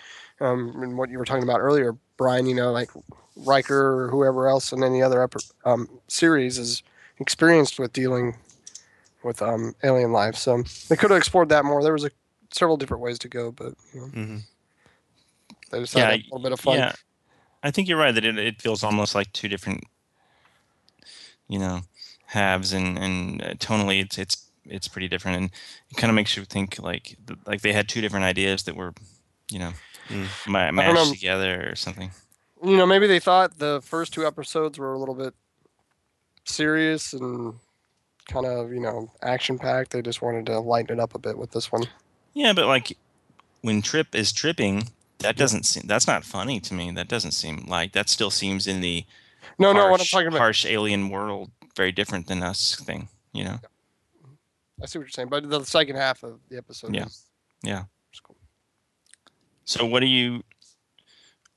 [0.40, 2.46] Um, and what you were talking about earlier, Brian.
[2.46, 2.90] You know, like
[3.36, 6.82] Riker or whoever else in any other upper, um, series is
[7.18, 8.36] experienced with dealing
[9.22, 10.36] with um, alien life.
[10.36, 11.82] So they could have explored that more.
[11.82, 12.10] There was a
[12.52, 14.40] several different ways to go, but you know, Mhm.
[15.70, 16.74] they decided Yeah, have a little bit of fun.
[16.74, 16.92] Yeah,
[17.62, 19.84] I think you're right that it, it feels almost like two different,
[21.48, 21.80] you know,
[22.26, 25.50] halves, and and uh, tonally it's it's it's pretty different, and
[25.90, 27.16] it kind of makes you think like
[27.46, 28.94] like they had two different ideas that were,
[29.50, 29.72] you know,
[30.08, 30.28] Mm.
[30.48, 32.10] ma- mashed together or something.
[32.62, 35.34] you know, maybe they thought the first two episodes were a little bit
[36.44, 37.54] serious and
[38.28, 39.90] kind of you know action packed.
[39.92, 41.84] They just wanted to lighten it up a bit with this one.
[42.34, 42.96] Yeah, but like
[43.62, 44.88] when Trip is tripping,
[45.18, 46.90] that doesn't seem that's not funny to me.
[46.90, 49.04] That doesn't seem like that still seems in the
[49.58, 50.38] No, no, what I'm talking about.
[50.38, 53.58] harsh alien world very different than us thing, you know.
[54.82, 56.94] I see what you're saying, but the second half of the episode.
[56.94, 57.06] Yeah.
[57.06, 57.22] is,
[57.62, 57.84] Yeah.
[59.64, 60.42] So what do you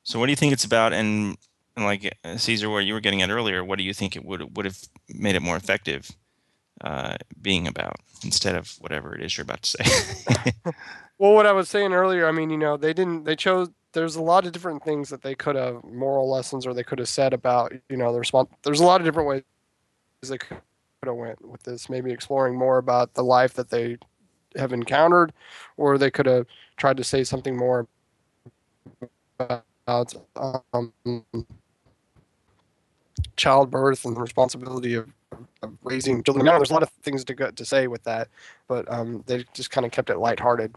[0.04, 1.38] So what do you think it's about and,
[1.76, 4.26] and like uh, Caesar what you were getting at earlier, what do you think it
[4.26, 4.78] would would have
[5.10, 6.12] made it more effective
[6.82, 10.52] uh, being about instead of whatever it is you're about to say?
[11.20, 13.24] Well, what I was saying earlier, I mean, you know, they didn't.
[13.24, 13.70] They chose.
[13.94, 17.00] There's a lot of different things that they could have moral lessons, or they could
[17.00, 18.50] have said about, you know, the response.
[18.64, 19.44] There's a lot of different ways
[20.22, 20.58] they could
[21.06, 21.90] have went with this.
[21.90, 23.98] Maybe exploring more about the life that they
[24.56, 25.34] have encountered,
[25.78, 26.46] or they could have
[26.78, 27.88] tried to say something more
[29.40, 30.14] about
[30.74, 30.94] um,
[33.36, 35.10] childbirth and the responsibility of,
[35.64, 36.46] of raising children.
[36.46, 38.28] Now, there's a lot of things to go, to say with that,
[38.68, 40.76] but um, they just kind of kept it lighthearted.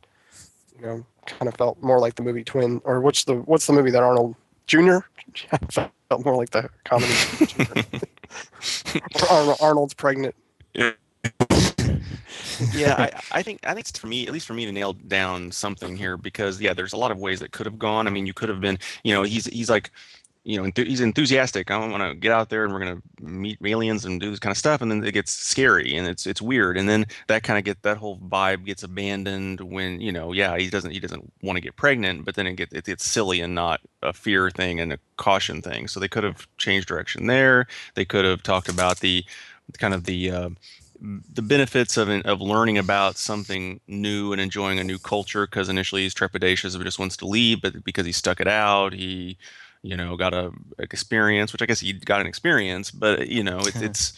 [0.78, 3.72] You know, kind of felt more like the movie Twin, or what's the what's the
[3.72, 4.34] movie that Arnold
[4.66, 4.98] Jr.
[5.70, 7.12] felt more like the comedy.
[9.60, 10.34] Arnold's pregnant.
[10.74, 10.92] yeah,
[12.98, 15.52] I, I think I think it's for me, at least for me, to nail down
[15.52, 18.06] something here because yeah, there's a lot of ways that could have gone.
[18.06, 19.90] I mean, you could have been, you know, he's he's like,
[20.44, 21.70] you know, enthu- he's enthusiastic.
[21.70, 24.52] I want to get out there and we're gonna meet aliens and do this kind
[24.52, 27.58] of stuff, and then it gets scary and it's it's weird, and then that kind
[27.58, 31.32] of get that whole vibe gets abandoned when you know, yeah, he doesn't he doesn't
[31.42, 34.50] want to get pregnant, but then it gets it gets silly and not a fear
[34.50, 35.88] thing and a caution thing.
[35.88, 37.66] So they could have changed direction there.
[37.94, 39.24] They could have talked about the
[39.78, 40.50] kind of the uh,
[41.00, 46.02] the benefits of of learning about something new and enjoying a new culture because initially
[46.02, 49.38] he's trepidatious and just wants to leave but because he stuck it out he
[49.82, 53.60] you know got a experience which i guess he got an experience but you know
[53.60, 54.12] it, it's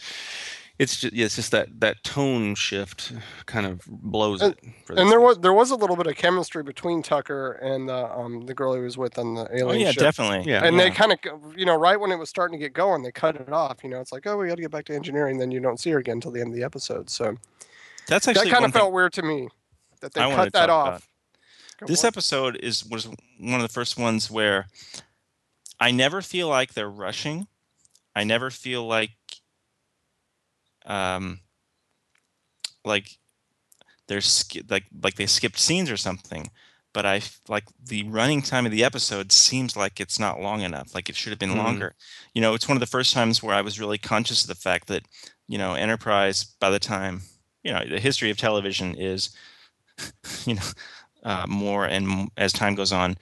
[0.79, 3.13] it's just yeah, it's just that that tone shift
[3.45, 6.07] kind of blows And- it for And this- there was there was a little bit
[6.07, 9.67] of chemistry between Tucker and the um the girl he was with on the alien
[9.69, 10.01] oh yeah, ship.
[10.01, 10.51] definitely.
[10.51, 10.65] Yeah.
[10.65, 11.19] and they kind of
[11.55, 13.89] you know right when it was starting to get going they cut it off you
[13.89, 15.91] know it's like oh we got to get back to engineering then you don't see
[15.91, 17.37] her again until the end of the episode so
[18.07, 19.49] That's actually that kind one of thing- felt weird to me
[20.01, 21.07] that they I cut that off
[21.85, 23.05] this for episode is was
[23.39, 24.67] one of the first ones where
[25.79, 27.47] I never feel like they're rushing.
[28.15, 29.11] I never feel like
[30.85, 31.39] um
[32.85, 33.17] like
[34.07, 36.49] there's like like they skipped scenes or something.
[36.93, 40.93] But i like the running time of the episode seems like it's not long enough.
[40.93, 41.57] Like it should have been Mhm.
[41.57, 41.95] longer.
[42.35, 44.55] You know, it's one of the first times where I was really conscious of the
[44.55, 45.03] fact that
[45.47, 47.21] you know Enterprise by the time
[47.63, 49.29] you know the history of television is
[50.45, 50.61] you know
[51.23, 53.17] uh, more and as time goes on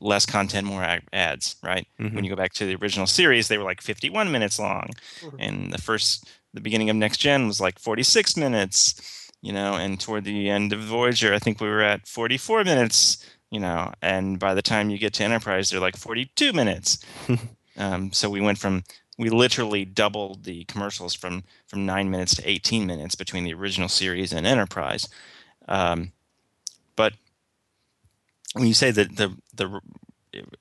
[0.00, 2.14] less content more ads right Mhm.
[2.14, 4.90] when you go back to the original series they were like 51 minutes long
[5.38, 10.00] and the first the beginning of next gen was like 46 minutes you know and
[10.00, 14.38] toward the end of voyager i think we were at 44 minutes you know and
[14.38, 16.98] by the time you get to enterprise they're like 42 minutes.
[17.78, 18.82] Um, so we went from
[19.18, 23.88] we literally doubled the commercials from from nine minutes to 18 minutes between the original
[23.88, 25.08] series and enterprise.
[25.68, 26.12] Um,
[26.96, 27.14] but
[28.54, 29.80] when you say that the the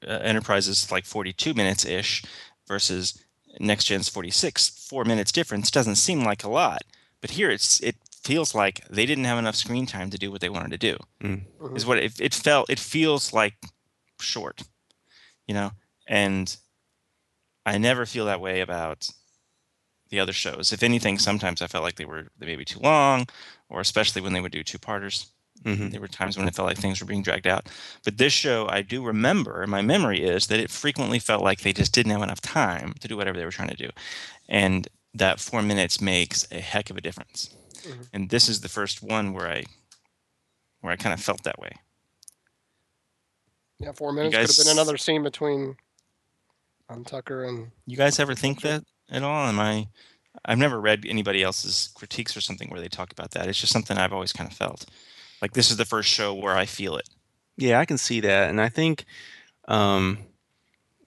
[0.08, 2.23] uh, enterprise is like 42 minutes ish
[2.67, 3.21] versus
[3.59, 6.81] next gen's 46 four minutes difference doesn't seem like a lot
[7.21, 10.41] but here it's it feels like they didn't have enough screen time to do what
[10.41, 11.43] they wanted to do Mm.
[11.59, 11.75] Mhm.
[11.77, 13.55] is what it, it felt it feels like
[14.19, 14.61] short
[15.47, 15.71] you know
[16.07, 16.57] and
[17.65, 19.09] i never feel that way about
[20.09, 22.79] the other shows if anything sometimes i felt like they were they may be too
[22.79, 23.27] long
[23.69, 25.27] or especially when they would do two parters
[25.65, 25.91] Mhm.
[25.91, 27.67] there were times when it felt like things were being dragged out.
[28.03, 31.73] But this show, I do remember, my memory is that it frequently felt like they
[31.73, 33.89] just didn't have enough time to do whatever they were trying to do.
[34.47, 37.49] And that four minutes makes a heck of a difference.
[37.83, 38.07] Mhm.
[38.13, 39.65] And this is the first one where I
[40.81, 41.71] where I kind of felt that way.
[43.79, 45.75] yeah four minutes could have been another scene between
[46.89, 49.47] um tucker and You guys ever think that at all?
[49.47, 49.87] Am I
[50.45, 53.47] I've never read anybody else's critiques or something where they talk about that.
[53.47, 54.85] It's just something I've always kind of felt.
[55.42, 57.10] Like this is the first show where I feel it.
[57.58, 59.06] Yeah, I can see that, and I think
[59.67, 60.19] um,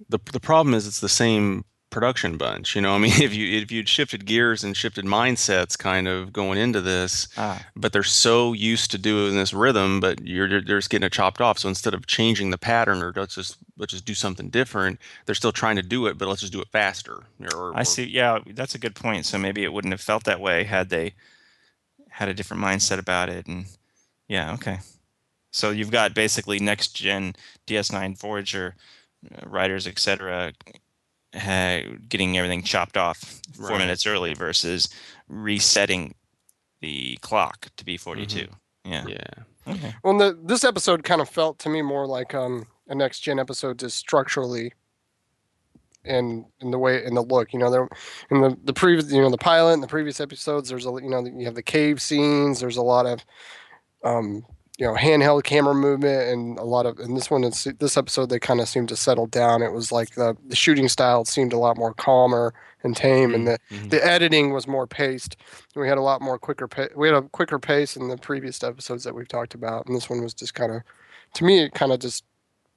[0.09, 2.77] the the problem is it's the same production bunch.
[2.77, 6.33] You know, I mean, if you if you'd shifted gears and shifted mindsets, kind of
[6.33, 10.61] going into this, Ah, but they're so used to doing this rhythm, but you're you're
[10.63, 11.59] they're just getting it chopped off.
[11.59, 15.35] So instead of changing the pattern or let's just let's just do something different, they're
[15.35, 17.25] still trying to do it, but let's just do it faster.
[17.55, 18.05] Or, I see.
[18.05, 19.27] Yeah, that's a good point.
[19.27, 21.15] So maybe it wouldn't have felt that way had they
[22.11, 23.47] had a different mindset about it.
[23.47, 23.67] And
[24.31, 24.79] yeah, okay.
[25.53, 27.35] So you've got basically next gen
[27.67, 28.77] DS9 Voyager
[29.31, 30.53] uh, writers, etc.,
[31.35, 33.19] ha- getting everything chopped off
[33.57, 33.79] four Right.
[33.79, 34.89] minutes early versus
[35.29, 36.15] resetting
[36.81, 38.47] the clock to be 42.
[38.85, 39.05] Yeah.
[39.09, 39.27] Yeah.
[39.67, 39.93] Okay.
[40.05, 43.39] Well, the, this episode kind of felt to me more like um, a next gen
[43.41, 44.73] episode, just structurally,
[46.05, 47.53] and in the way in the look.
[47.53, 47.89] You know, there
[48.31, 50.69] in the the previous, you know, the pilot and the previous episodes.
[50.71, 52.61] There's a you know you have the cave scenes.
[52.61, 53.25] There's a lot of
[54.05, 54.45] um,
[54.79, 56.99] you know handheld camera movement and a lot of.
[56.99, 59.63] And this one, it's, this episode, they kind of seemed to settle down.
[59.63, 63.47] It was like the the shooting style seemed a lot more calmer and tame, and
[63.47, 63.91] the Mhm.
[63.91, 65.37] the editing was more paced.
[65.77, 66.67] We had a lot more quicker.
[66.67, 69.95] Pa- we had a quicker pace in the previous episodes that we've talked about, and
[69.95, 70.83] this one was just kind of,
[71.35, 72.25] to me, it kind of just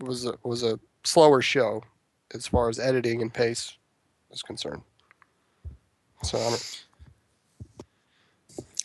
[0.01, 1.81] was a, was a slower show
[2.33, 3.77] as far as editing and pace
[4.31, 4.81] is concerned.
[6.23, 6.85] So I don't,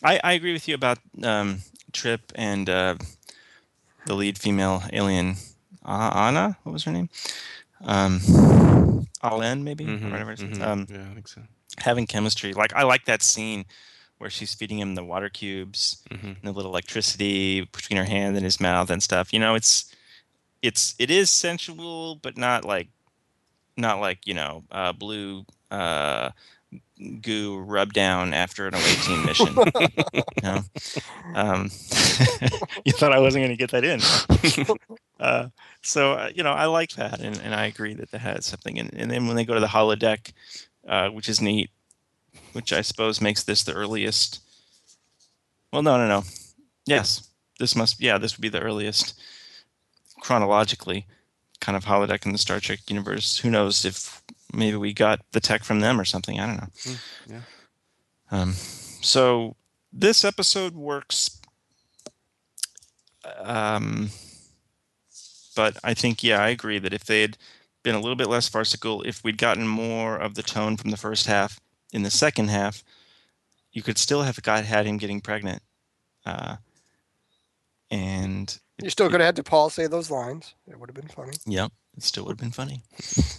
[0.03, 1.59] I, I agree with you about um,
[1.93, 2.95] Trip and uh,
[4.05, 5.35] the lead female alien,
[5.85, 6.57] Anna.
[6.63, 7.09] What was her name?
[7.83, 8.19] Um,
[9.23, 10.31] Alen, maybe, or Mhm, whatever.
[10.31, 10.61] It's, mhm.
[10.61, 11.41] um, yeah, I think so.
[11.79, 12.53] having chemistry.
[12.53, 13.65] Like I like that scene
[14.17, 16.35] where she's feeding him the water cubes Mhm.
[16.35, 19.31] and the little electricity between her hand and his mouth and stuff.
[19.33, 19.93] You know, it's
[20.61, 22.89] it's it is sensual, but not like
[23.77, 26.31] not like you know uh, blue uh,
[27.21, 29.55] goo rub down after an away team mission.
[30.43, 30.61] you
[31.35, 31.63] um,
[32.85, 34.75] you thought I wasn't going to get that in.
[35.19, 35.49] uh,
[35.81, 38.79] so uh, you know, I like that, and, and I agree that that has something.
[38.79, 40.31] And, and then when they go to the holodeck,
[40.87, 41.69] uh, which is neat,
[42.53, 44.41] which I suppose makes this the earliest.
[45.71, 46.23] Well, no, no, no.
[46.85, 47.29] Yes,
[47.59, 48.01] this must.
[48.01, 49.19] Yeah, this would be the earliest
[50.19, 51.05] chronologically
[51.61, 53.37] kind of holodeck in the Star Trek universe.
[53.39, 54.21] Who knows if
[54.53, 56.39] maybe we got the tech from them or something?
[56.39, 56.67] I don't know.
[56.83, 57.41] Hmm, yeah.
[58.31, 59.55] Um, so
[59.91, 61.39] this episode works.
[63.41, 64.09] Um,
[65.55, 67.37] but I think, yeah, I agree that if they had
[67.83, 70.97] been a little bit less farcical, if we'd gotten more of the tone from the
[70.97, 71.59] first half
[71.91, 72.83] in the second half,
[73.71, 75.61] you could still have got had him getting pregnant.
[76.25, 76.57] Uh,
[77.91, 80.53] and you're still could have had T'Pol say those lines.
[80.67, 81.33] It would have been funny.
[81.45, 82.83] Yep, it still would have been funny.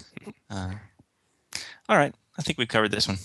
[0.50, 0.72] uh,
[1.91, 3.18] all right, I think we've covered this one.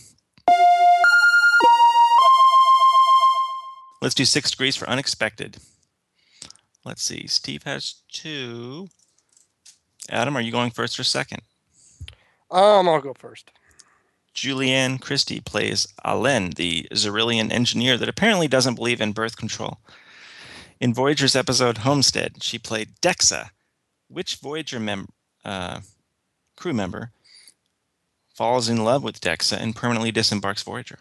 [4.02, 5.58] Let's do six degrees for unexpected.
[6.84, 7.28] Let's see.
[7.28, 8.88] Steve has two.
[10.10, 11.42] Adam, are you going first or second?
[12.50, 13.52] Um, I'll go first.
[14.36, 19.78] Julianne Christie plays Alen, the Xyrillian engineer that apparently doesn't believe in birth control.
[20.80, 23.50] In Voyager's episode Homestead, she played Dexa.
[24.08, 25.10] Which Voyager mem-
[25.44, 25.82] uh,
[26.56, 27.12] crew member
[28.36, 31.00] falls in love with Dexa and permanently disembarks Voyager?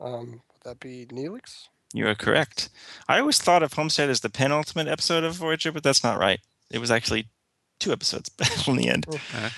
[0.00, 1.68] Um, would that be Neelix?
[1.94, 2.68] You are correct.
[3.08, 6.40] I always thought of Homestead as the penultimate episode of Voyager, but that's not right.
[6.70, 7.28] It was actually
[7.78, 8.30] two episodes
[8.66, 9.06] in the end.
[9.08, 9.48] Okay.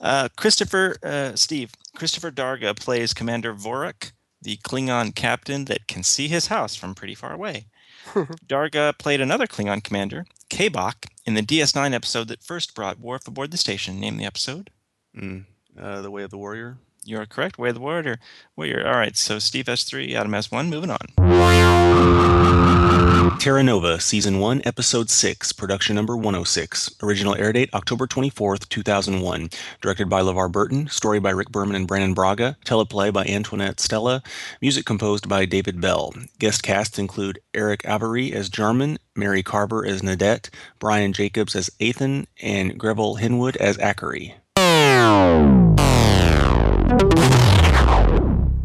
[0.00, 6.28] Uh, Christopher, uh, Steve, Christopher Darga plays Commander Vorok, the Klingon captain that can see
[6.28, 7.66] his house from pretty far away.
[8.46, 13.50] Darga played another Klingon commander, Kaybok, in the DS9 episode that first brought Worf aboard
[13.50, 13.98] the station.
[13.98, 14.70] Name the episode.
[15.18, 15.44] Mm.
[15.78, 16.78] Uh, the Way of the Warrior.
[17.04, 17.58] You are correct.
[17.58, 18.18] Way of the Warrior.
[18.56, 18.86] Warrior.
[18.86, 19.16] All right.
[19.16, 20.68] So Steve S3, Adam S1.
[20.68, 20.98] Moving on.
[23.38, 26.96] Terra Nova, Season 1, Episode 6, Production Number 106.
[27.02, 29.48] Original air date October 24th, 2001.
[29.80, 30.88] Directed by LeVar Burton.
[30.88, 32.56] Story by Rick Berman and Brannon Braga.
[32.64, 34.24] Teleplay by Antoinette Stella.
[34.60, 36.12] Music composed by David Bell.
[36.40, 40.50] Guest casts include Erick Avari as Jamin, Mary Carver as Nadet,
[40.80, 44.34] Brian Jacobs as Ethan, and Greville Henwood as Akary.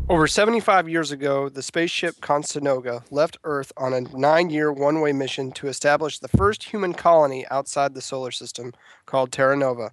[0.10, 5.12] Over 75 years ago, the spaceship Conestoga left Earth on a nine year one way
[5.12, 8.74] mission to establish the first human colony outside the solar system
[9.06, 9.92] called Terra Nova.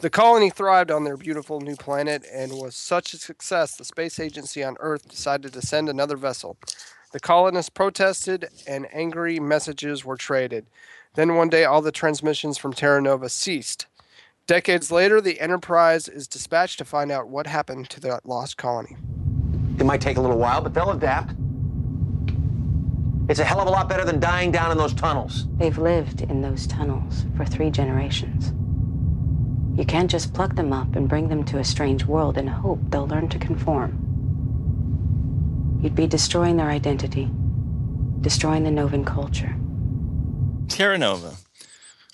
[0.00, 4.18] The colony thrived on their beautiful new planet and was such a success, the space
[4.18, 6.56] agency on Earth decided to send another vessel.
[7.12, 10.66] The colonists protested and angry messages were traded.
[11.14, 13.86] Then one day, all the transmissions from Terra Nova ceased.
[14.50, 18.96] Decades later, the Enterprise is dispatched to find out what happened to that lost colony.
[19.78, 21.34] It might take a little while, but they'll adapt.
[23.28, 25.46] It's a hell of a lot better than dying down in those tunnels.
[25.58, 28.52] They've lived in those tunnels for three generations.
[29.78, 32.80] You can't just pluck them up and bring them to a strange world and hope
[32.88, 34.00] they'll learn to conform.
[35.80, 37.30] You'd be destroying their identity,
[38.20, 39.54] destroying the Novan culture.
[40.66, 41.36] Terra Nova.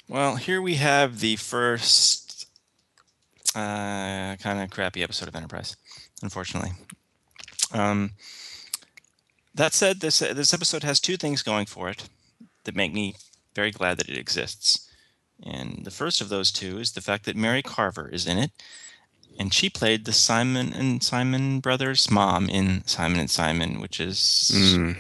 [0.07, 2.26] Well, here we have the first
[3.57, 5.76] uh, kind of crappy episode of Enterprise,
[6.22, 6.72] unfortunately.
[7.72, 8.12] Um,
[9.54, 12.09] that said, this this episode has two things going for it
[12.64, 13.14] that make me
[13.54, 14.88] very glad that it exists.
[15.42, 18.50] And the first of those two is the fact that Mary Carver is in it,
[19.38, 24.50] and she played the Simon and Simon brothers' mom in Simon and Simon, which is
[24.54, 24.96] Mm.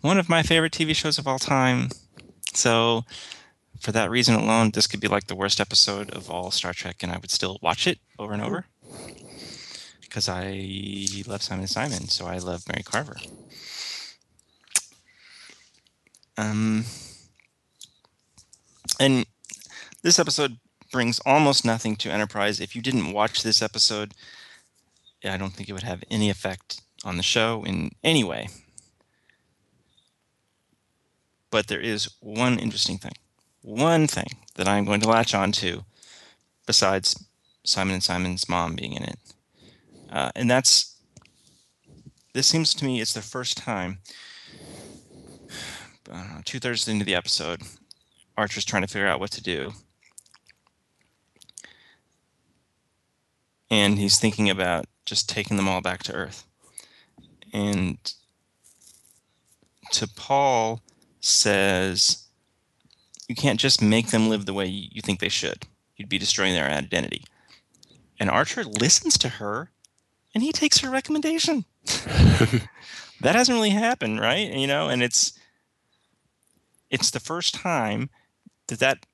[0.00, 1.90] one of my favorite TV shows of all time.
[2.54, 3.04] So,
[3.82, 7.02] for that reason alone, this could be like the worst episode of all Star Trek,
[7.02, 8.66] and I would still watch it over and over
[10.00, 13.16] because I love Simon Simon, so I love Mary Carver.
[16.38, 16.84] Um,
[19.00, 19.26] and
[20.02, 20.58] this episode
[20.92, 22.60] brings almost nothing to Enterprise.
[22.60, 24.14] If you didn't watch this episode,
[25.24, 28.48] I don't think it would have any effect on the show in any way.
[31.50, 33.12] But there is one interesting thing,
[33.62, 35.84] one thing that I'm going to latch on to,
[36.66, 37.24] besides
[37.64, 39.18] Simon and Simon's mom being in it,
[40.10, 40.96] uh, and that's
[42.34, 43.98] this seems to me it's the first time.
[46.44, 47.62] Two thirds into the episode,
[48.36, 49.72] Archer's trying to figure out what to do,
[53.70, 56.44] and he's thinking about just taking them all back to Earth.
[57.54, 57.96] And
[59.92, 60.80] T'Pol
[61.20, 62.21] says,
[63.32, 65.66] You can't just make them live the way you think they should.
[65.96, 67.24] You'd be destroying their identity.
[68.20, 69.70] And Archer listens to her
[70.34, 71.64] and he takes her recommendation.
[71.86, 72.68] that
[73.22, 74.52] hasn't really happened, right?
[74.52, 75.32] You know, and it's
[76.90, 78.10] it's the first time
[78.66, 79.06] that that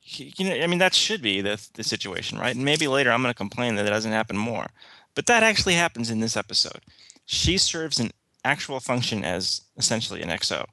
[0.00, 2.54] you know, I mean, that should be the the situation, right?
[2.54, 4.68] And maybe later I'm going to complain that it doesn't happen more,
[5.16, 6.82] but that actually happens in this episode.
[7.24, 8.12] She serves an
[8.44, 10.66] actual function as essentially an XO,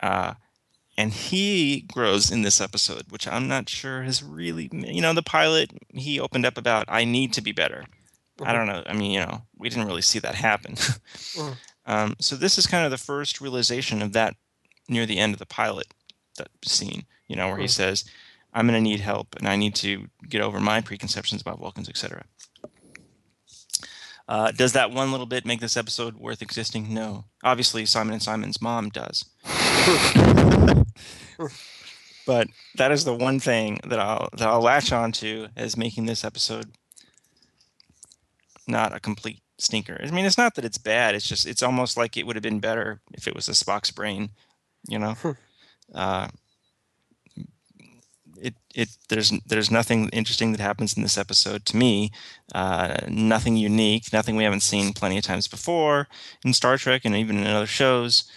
[0.00, 0.34] uh,
[1.00, 4.68] and he grows in this episode, which I'm not sure has really.
[4.72, 7.84] You know, the pilot he opened up about I need to be better.
[8.42, 8.82] I don't know.
[8.86, 10.74] I mean, you know, we didn't really see that happen.
[10.74, 11.56] Mhm.
[11.86, 14.34] um, so this is kind of the first realization of that
[14.88, 15.86] near the end of the pilot
[16.36, 17.04] that scene.
[17.28, 17.70] You know, where he Mhm.
[17.70, 18.04] says,
[18.52, 21.88] "I'm going to need help, and I need to get over my preconceptions about Vulcans,
[21.88, 22.24] etc."
[24.28, 26.94] Uh, does that one little bit make this episode worth existing?
[26.94, 27.24] No.
[27.42, 29.24] Obviously, Simon and Simon's mom does.
[32.26, 36.06] but that is the one thing that I'll that I'll latch on to as making
[36.06, 36.72] this episode
[38.66, 40.00] not a complete stinker.
[40.02, 41.14] I mean, it's not that it's bad.
[41.14, 43.90] It's just it's almost like it would have been better if it was a Spock's
[43.90, 44.30] brain,
[44.88, 45.16] you know.
[45.94, 46.28] uh,
[48.40, 52.10] it it there's there's nothing interesting that happens in this episode to me.
[52.54, 54.12] Uh, nothing unique.
[54.12, 56.08] Nothing we haven't seen plenty of times before
[56.44, 58.30] in Star Trek and even in other shows.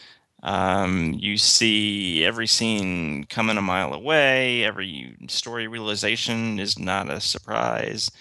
[0.44, 4.66] Um, you see every scene coming a mile away.
[4.66, 8.12] Every story realization is not a surprise.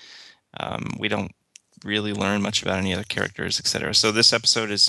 [0.58, 1.32] Um, we don't
[1.84, 3.92] really learn much about any other characters, etc.
[3.94, 4.88] So this episode is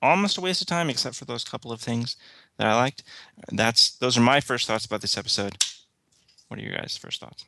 [0.00, 2.16] almost a waste of time, except for those couple of things
[2.56, 3.02] that I liked.
[3.52, 5.62] That's those are my first thoughts about this episode.
[6.48, 7.44] What are your guys' first thoughts?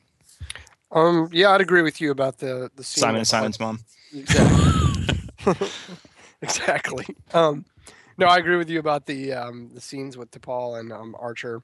[0.91, 3.01] Um, yeah, I'd agree with you about the the scene.
[3.01, 3.81] Simon Simon's mom.
[4.15, 5.19] Exactly.
[6.43, 7.07] exactly.
[7.33, 7.65] Um,
[8.19, 11.63] no, I agree with you about the um, the scenes with T'Pol and um, Archer.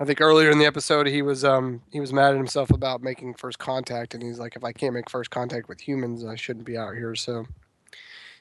[0.00, 3.00] I think earlier in the episode he was um, he was mad at himself about
[3.00, 6.34] making first contact, and he's like, if I can't make first contact with humans, I
[6.34, 7.14] shouldn't be out here.
[7.14, 7.46] So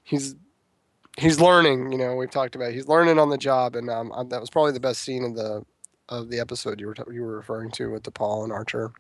[0.03, 0.35] he's
[1.19, 1.91] he's learning.
[1.91, 2.73] You know, we've talked about it.
[2.73, 5.63] he's learning on the job, and um, that was probably the best scene of the
[6.09, 8.91] of the episode you were t- you were referring to with T'Pol and Archer.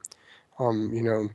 [0.59, 1.27] Um, you know,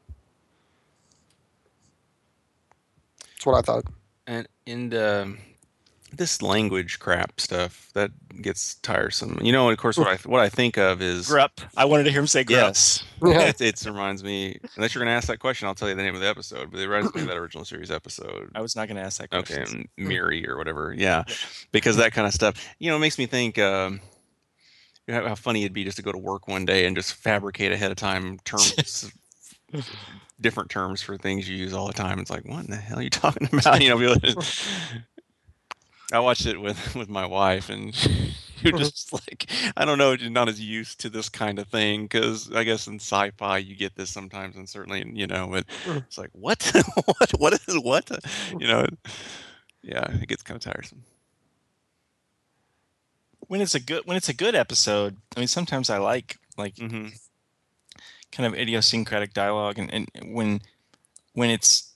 [3.18, 3.84] that's what I thought.
[4.28, 5.38] And in um,
[6.12, 8.10] this language crap stuff that
[8.42, 9.38] gets tiresome.
[9.42, 11.60] You know, of course, what I what I think of is Grupp.
[11.76, 12.50] I wanted to hear him say Grupp.
[12.50, 13.04] yes.
[13.24, 13.48] Yeah.
[13.48, 14.58] it, it reminds me.
[14.76, 16.70] Unless you're going to ask that question, I'll tell you the name of the episode.
[16.70, 18.50] But it reminds me of that original series episode.
[18.54, 19.88] I was not going to ask that Okay, question.
[19.98, 20.94] and Miri or whatever.
[20.96, 21.24] Yeah,
[21.72, 22.64] because that kind of stuff.
[22.78, 23.58] You know, it makes me think.
[23.58, 24.00] Um,
[25.10, 27.90] how funny it'd be just to go to work one day and just fabricate ahead
[27.90, 29.10] of time terms,
[30.40, 32.18] different terms for things you use all the time.
[32.18, 33.80] It's like, what in the hell are you talking about?
[33.82, 34.34] You know,
[36.12, 37.94] I watched it with with my wife, and
[38.62, 38.84] you're uh-huh.
[38.84, 42.50] just like, I don't know, you're not as used to this kind of thing because
[42.52, 46.00] I guess in sci-fi you get this sometimes, and certainly, you know, but uh-huh.
[46.06, 46.62] it's like, what,
[47.04, 48.10] what, what is what?
[48.10, 48.58] Uh-huh.
[48.58, 48.86] You know,
[49.82, 51.04] yeah, it gets kind of tiresome.
[53.40, 56.76] When it's a good when it's a good episode, I mean sometimes I like like
[56.78, 57.08] hmm
[58.30, 60.60] kind of idiosyncratic dialogue and, and when
[61.32, 61.94] when it's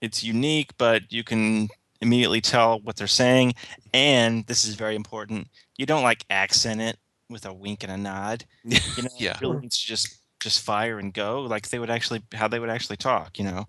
[0.00, 1.68] it's unique but you can
[2.00, 3.54] immediately tell what they're saying
[3.92, 6.96] and this is very important you don't like accent it
[7.28, 8.44] with a wink and a nod.
[8.64, 9.32] You know Yeah.
[9.32, 12.58] it really needs to just just fire and go like they would actually how they
[12.58, 13.66] would actually talk you know?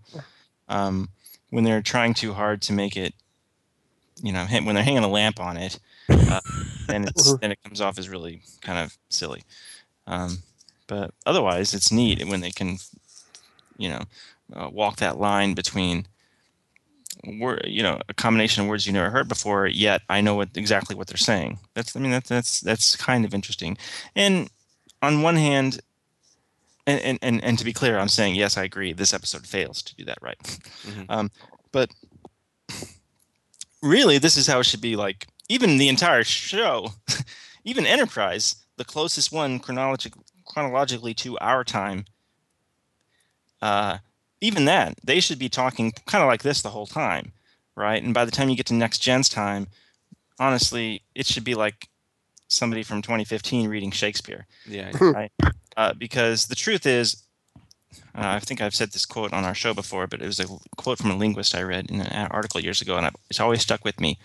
[0.69, 1.09] Um,
[1.49, 3.13] when they're trying too hard to make it
[4.23, 5.79] you know when they're hanging a lamp on it
[6.09, 6.39] uh,
[6.87, 9.43] then it's then it comes off as really kind of silly.
[10.07, 10.39] Um,
[10.87, 12.77] but otherwise, it's neat when they can,
[13.77, 14.01] you know,
[14.53, 16.05] uh, walk that line between
[17.25, 19.67] word, you know, a combination of words you never heard before.
[19.67, 21.59] Yet I know what exactly what they're saying.
[21.73, 23.77] That's I mean that's that's that's kind of interesting.
[24.15, 24.49] And
[25.01, 25.81] on one hand,
[26.87, 28.93] and, and, and and to be clear, I'm saying yes, I agree.
[28.93, 30.39] This episode fails to do that right.
[30.83, 31.05] Mhm.
[31.09, 31.31] Um,
[31.71, 31.89] but
[33.81, 34.95] really, this is how it should be.
[34.95, 36.89] Like even the entire show,
[37.65, 40.13] even Enterprise, the closest one chronologic,
[40.45, 42.05] chronologically to our time.
[43.61, 43.99] Uh,
[44.41, 47.31] even that, they should be talking kind of like this the whole time,
[47.75, 48.01] right?
[48.03, 49.67] And by the time you get to next gen's time,
[50.39, 51.87] honestly, it should be like
[52.47, 54.91] somebody from 2015 reading Shakespeare Yeah.
[54.99, 55.31] right?
[55.77, 57.23] Uh, because the truth is,
[58.15, 60.45] uh, I think I've said this quote on our show before, but it was a
[60.75, 63.61] quote from a linguist I read in an article years ago, and I, it's always
[63.61, 64.17] stuck with me.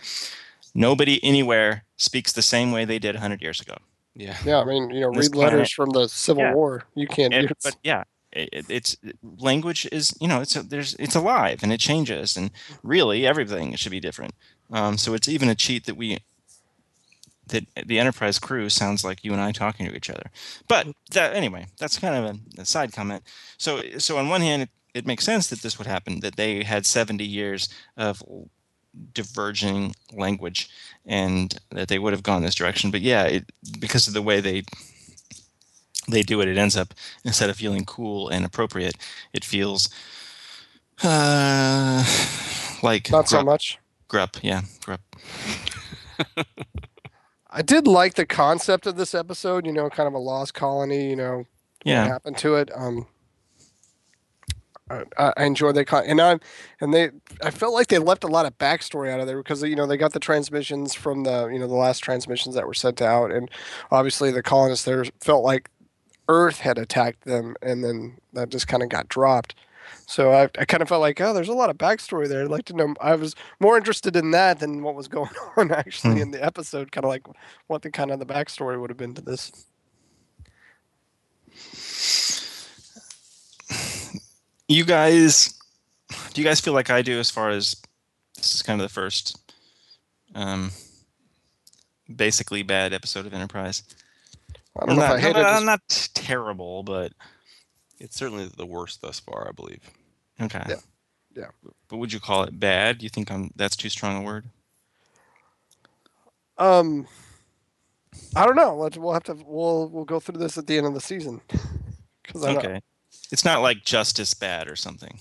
[0.74, 3.76] Nobody anywhere speaks the same way they did 100 years ago.
[4.14, 4.36] Yeah.
[4.44, 6.54] Yeah, I mean, you know, This read letters planet- from the Civil Yeah.
[6.54, 6.84] War.
[6.94, 8.04] You can't And- do but yeah,
[8.36, 12.36] it, it- it's language is you know it's a, there's it's alive and it changes,
[12.36, 12.50] and
[12.82, 14.34] really everything should be different.
[14.72, 16.18] Um, so it's even a cheat that we
[17.48, 20.30] that the Enterprise crew sounds like you and I talking to each other.
[20.68, 23.22] But that anyway, that's kind of a, a side comment.
[23.56, 26.64] So so on one hand, it, it makes sense that this would happen that they
[26.64, 28.22] had 70 years of
[29.12, 30.68] diverging language
[31.04, 32.90] and that they would have gone this direction.
[32.90, 33.44] But yeah, it,
[33.78, 34.62] because of the way they
[36.08, 36.94] they do it, it ends up
[37.24, 38.94] instead of feeling cool and appropriate,
[39.32, 39.88] it feels
[41.02, 42.04] uh,
[42.82, 43.78] like Not so much.
[44.08, 44.36] grup.
[44.42, 45.00] Yeah, grup.
[47.50, 49.66] I did like the concept of this episode.
[49.66, 51.08] You know, kind of a lost colony.
[51.10, 51.46] You know, what
[51.84, 52.06] Yeah.
[52.06, 52.70] happened to it.
[52.74, 53.06] Um,
[54.90, 56.38] I, I I enjoyed that, con- and I
[56.80, 57.10] and they
[57.42, 59.86] I felt like they left a lot of backstory out of there because you know
[59.86, 63.30] they got the transmissions from the you know the last transmissions that were sent out,
[63.32, 63.50] and
[63.90, 65.70] obviously the colonists there felt like
[66.28, 69.54] Earth had attacked them, and then that just kind of got dropped.
[70.06, 72.42] So I, I kind of felt like, oh, there's a lot of backstory there.
[72.42, 72.94] I'd like to know.
[73.00, 76.20] I was more interested in that than what was going on actually Hmm.
[76.22, 76.92] in the episode.
[76.92, 77.22] Kind of like
[77.68, 79.66] what the kind of the backstory would have been to this.
[84.68, 85.54] You guys,
[86.34, 87.76] do you guys feel like I do as far as
[88.36, 89.38] this is kind of the first,
[90.34, 90.72] um,
[92.14, 93.84] basically bad episode of Enterprise?
[94.82, 95.64] I don't know not, if I hated not, this.
[95.64, 97.12] not terrible, but
[97.98, 99.80] It's certainly the worst thus far, I believe.
[100.40, 100.62] okay.
[100.68, 100.76] Yeah.
[101.34, 101.48] Yeah.
[101.88, 102.98] But would you call it bad?
[102.98, 104.46] Do you think I'm that's too strong a word?
[106.58, 107.06] Um,
[108.34, 108.74] I don't know.
[108.76, 109.34] Let's, we'll have to.
[109.46, 111.40] We'll we'll go through this at the end of the season.
[112.22, 112.80] Because I Okay.
[113.30, 115.16] It's not like justice bad or something.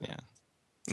[0.00, 0.14] Yeah.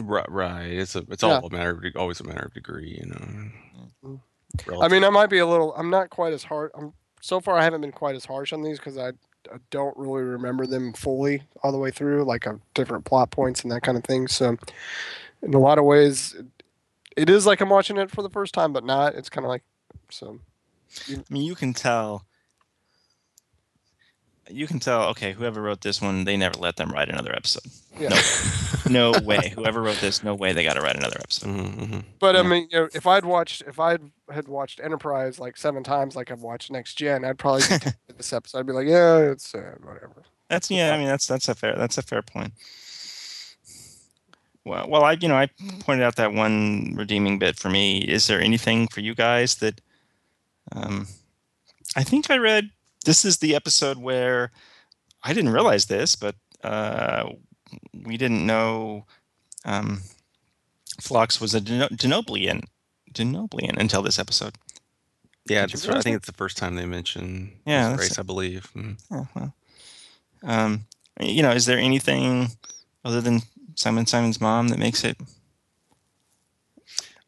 [0.02, 0.64] Right, right.
[0.66, 1.38] It's a, it's Yeah.
[1.38, 4.18] all a matter of always a matter of degree, you know.
[4.66, 4.82] Mm.
[4.82, 5.72] I mean, I might be a little.
[5.76, 6.72] I'm not quite as hard.
[6.74, 6.92] I'm
[7.24, 7.56] so far.
[7.56, 9.08] I haven't been quite as harsh on these because I,
[9.50, 13.62] I don't really remember them fully all the way through, like a different plot points
[13.62, 14.28] and that kind of thing.
[14.28, 14.58] So,
[15.42, 16.46] in a lot of ways, it,
[17.16, 19.14] it is like I'm watching it for the first time, but not.
[19.14, 19.62] It's kind of like
[20.10, 20.38] so.
[21.10, 22.26] I mean, you can tell.
[24.50, 25.04] You can tell.
[25.10, 27.64] Okay, whoever wrote this one, they never let them write another episode.
[27.98, 28.18] Yeah.
[28.88, 29.52] No way.
[29.54, 31.48] Whoever wrote this, no way they got to write another episode.
[31.48, 32.04] Mhm, mhm.
[32.18, 33.96] But I mean, you know, if I'd watched, if I
[34.30, 38.32] had watched Enterprise like seven times, like I've watched Next Gen, I'd probably be this
[38.32, 38.58] episode.
[38.58, 40.24] I'd be like, yeah, it's sad, whatever.
[40.48, 40.94] That's yeah.
[40.94, 42.52] I mean, that's that's a fair that's a fair point.
[44.66, 45.48] Well, well, I you know I
[45.80, 47.98] pointed out that one redeeming bit for me.
[47.98, 49.80] Is there anything for you guys that?
[50.72, 51.06] Um,
[51.96, 52.70] I think I read
[53.04, 54.50] this is the episode where
[55.22, 57.30] I didn't realize this, but uh,
[58.04, 59.06] we didn't know
[59.64, 60.02] um,
[61.00, 62.64] Phlox was a Denobulan,
[63.12, 64.56] Denobulan until this episode.
[65.46, 65.98] Yeah, that's right.
[65.98, 68.70] I think it's the first time they mention Yeah, race, I believe.
[68.74, 68.98] Mhm.
[69.10, 69.54] Oh, well.
[70.42, 70.86] Um,
[71.20, 72.48] you know, is there anything
[73.04, 73.42] other than
[73.74, 75.16] Simon Simon's mom that makes it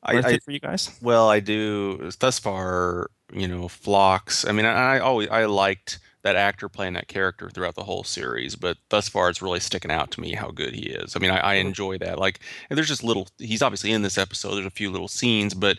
[0.02, 0.90] I, I, it for you guys?
[1.02, 2.10] Well, I do.
[2.18, 4.46] Thus far, you know, Phlox.
[4.46, 8.02] I mean, I, I always I liked that actor playing that character throughout the whole
[8.02, 11.14] series, but thus far, it's really sticking out to me how good he is.
[11.14, 12.18] I mean, I, I enjoy that.
[12.18, 13.28] Like, and there's just little.
[13.38, 14.56] He's obviously in this episode.
[14.56, 15.78] There's a few little scenes, but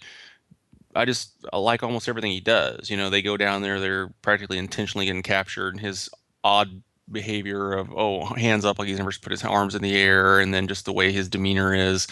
[0.96, 2.90] I just I like almost everything he does.
[2.90, 3.80] You know, they go down there.
[3.80, 6.10] They're practically intentionally getting captured, and his
[6.44, 6.82] odd
[7.12, 10.54] behavior of oh hands up like he's never put his arms in the air and
[10.54, 12.06] then just the way his demeanor is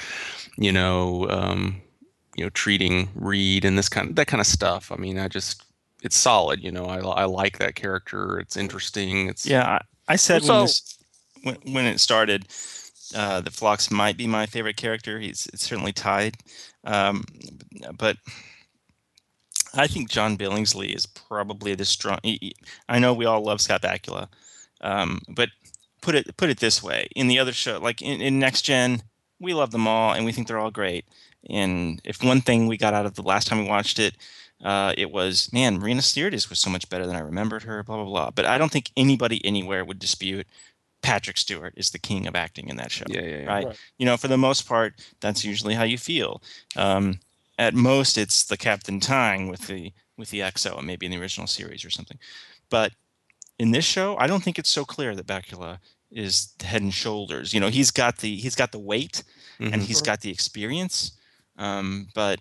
[0.57, 1.81] you know um
[2.35, 4.91] you know treating Reed and this kind of that kind of stuff.
[4.91, 5.63] I mean, I just
[6.03, 6.63] it's solid.
[6.63, 8.37] You know, I, I like that character.
[8.39, 9.27] It's interesting.
[9.29, 9.65] It's Yeah,
[10.07, 10.97] I, I said So- when this
[11.43, 12.47] when, when it started
[13.15, 15.19] uh, that Phlox might be my favorite character.
[15.19, 16.37] He's it's certainly tied,
[16.83, 17.23] um,
[17.97, 18.17] but
[19.75, 22.19] I think John Billingsley is probably the strong.
[22.23, 22.55] he- he-
[22.89, 24.27] I know we all love Scott Bakula,
[24.81, 25.49] Um, but
[26.01, 29.03] put it put it this way: in the other show, like in, in Next Gen,
[29.39, 31.05] we love them all and we think they're all great.
[31.49, 34.15] And if one thing we got out of the last time we watched it,
[34.63, 37.83] uh, it was man, Marina Sirtis was so much better than I remembered her.
[37.83, 38.31] Blah blah blah.
[38.31, 40.47] But I don't think anybody anywhere would dispute
[41.01, 43.05] Patrick Stewart is the king of acting in that show.
[43.07, 43.45] Yeah, yeah, yeah.
[43.45, 43.65] Right?
[43.67, 43.77] Right.
[43.99, 46.41] You know, for the most part, that's usually how you feel.
[46.75, 47.19] Um,
[47.59, 51.47] at most, it's the Captain Tang with the with the XO, maybe in the original
[51.47, 52.17] series or something.
[52.69, 52.93] But
[53.59, 55.79] in this show, I don't think it's so clear that Bakula
[56.11, 57.53] is head and shoulders.
[57.53, 59.23] You know, he's got the he's got the weight
[59.59, 59.81] and Mhm.
[59.85, 61.11] he's got the experience.
[61.57, 62.39] Um, but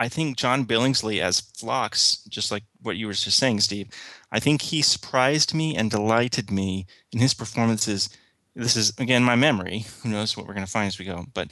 [0.00, 3.88] I think John Billingsley as Phlox, just like what you were just saying, Steve,
[4.32, 8.08] I think he surprised me and delighted me in his performances.
[8.54, 9.86] This is again my memory.
[10.02, 11.26] Who knows what we're going to find as we go?
[11.32, 11.50] But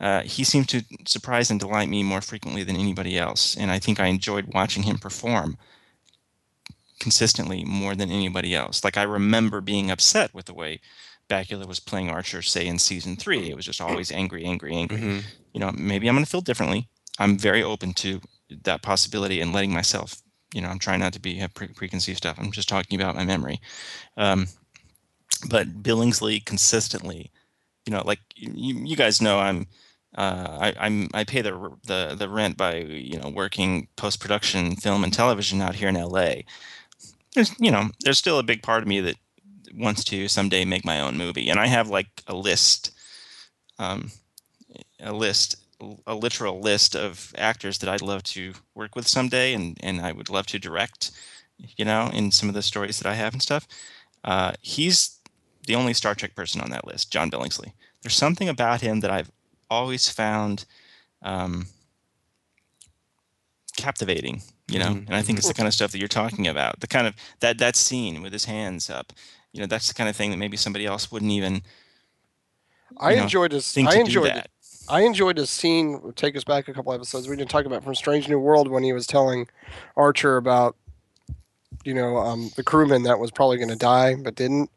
[0.00, 3.78] uh, he seemed to surprise and delight me more frequently than anybody else, and I
[3.78, 5.56] think I enjoyed watching him perform
[7.00, 8.84] consistently more than anybody else.
[8.84, 10.80] Like I remember being upset with the way
[11.28, 13.50] Bakula was playing Archer, say in season three.
[13.50, 14.98] It was just always angry, angry, angry.
[14.98, 15.22] Mhm.
[15.56, 16.86] You know, maybe I'm going to feel differently.
[17.18, 18.20] I'm very open to
[18.64, 20.20] that possibility and letting myself.
[20.52, 22.36] You know, I'm trying not to be pre- preconceived stuff.
[22.38, 23.62] I'm just talking about my memory.
[24.18, 24.48] Um,
[25.48, 27.30] but Billingsley consistently,
[27.86, 29.66] you know, like you, you guys know, I'm.
[30.14, 34.76] Uh, I, I'm I pay the the the rent by you know working post production
[34.76, 36.42] film and television out here in LA.
[37.34, 39.16] There's you know there's still a big part of me that
[39.74, 42.92] wants to someday make my own movie, and I have like a list,
[43.78, 44.10] um,
[45.00, 45.56] a list,
[46.06, 50.12] a literal list of actors that I'd love to work with someday, and and I
[50.12, 51.10] would love to direct,
[51.76, 53.66] you know, in some of the stories that I have and stuff.
[54.24, 55.20] Uh, he's
[55.66, 57.72] the only Star Trek person on that list, John Billingsley.
[58.02, 59.30] There's something about him that I've
[59.70, 60.64] always found
[61.22, 61.66] um,
[63.76, 66.46] captivating, you know, Mhm, and I think it's the kind of stuff that you're talking
[66.46, 66.80] about.
[66.80, 69.12] The kind of that that scene with his hands up,
[69.52, 71.62] you know, that's the kind of thing that maybe somebody else wouldn't even
[72.98, 73.76] I know, enjoyed his.
[73.76, 74.42] I enjoyed.
[74.88, 76.12] I enjoyed his scene.
[76.14, 77.28] Take us back a couple episodes.
[77.28, 79.48] We didn't talk about from Strange New World when he was telling
[79.96, 80.76] Archer about,
[81.84, 84.70] you know, um, the crewman that was probably going to die but didn't.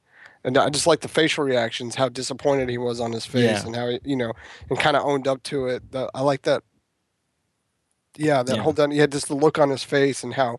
[0.44, 3.66] And I just like the facial reactions, how disappointed he was on his face, Yeah.
[3.66, 4.32] and how he, you know,
[4.70, 5.92] and kind of owned up to it.
[5.92, 6.64] The, I like that.
[8.18, 8.62] Yeah, that Yeah.
[8.64, 8.92] whole done.
[8.92, 10.58] He had just the look on his face and how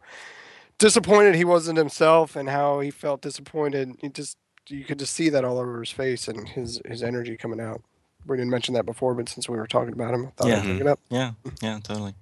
[0.79, 3.93] disappointed he was in himself, and how he felt disappointed.
[4.01, 4.37] He just
[4.69, 7.83] you could just see that all over his face and his his energy coming out.
[8.27, 10.57] We didn't mention that before, but since we were talking about him, I thought I'd
[10.59, 10.63] Yeah.
[10.63, 11.01] bring it up.
[11.09, 12.15] Yeah, yeah, totally.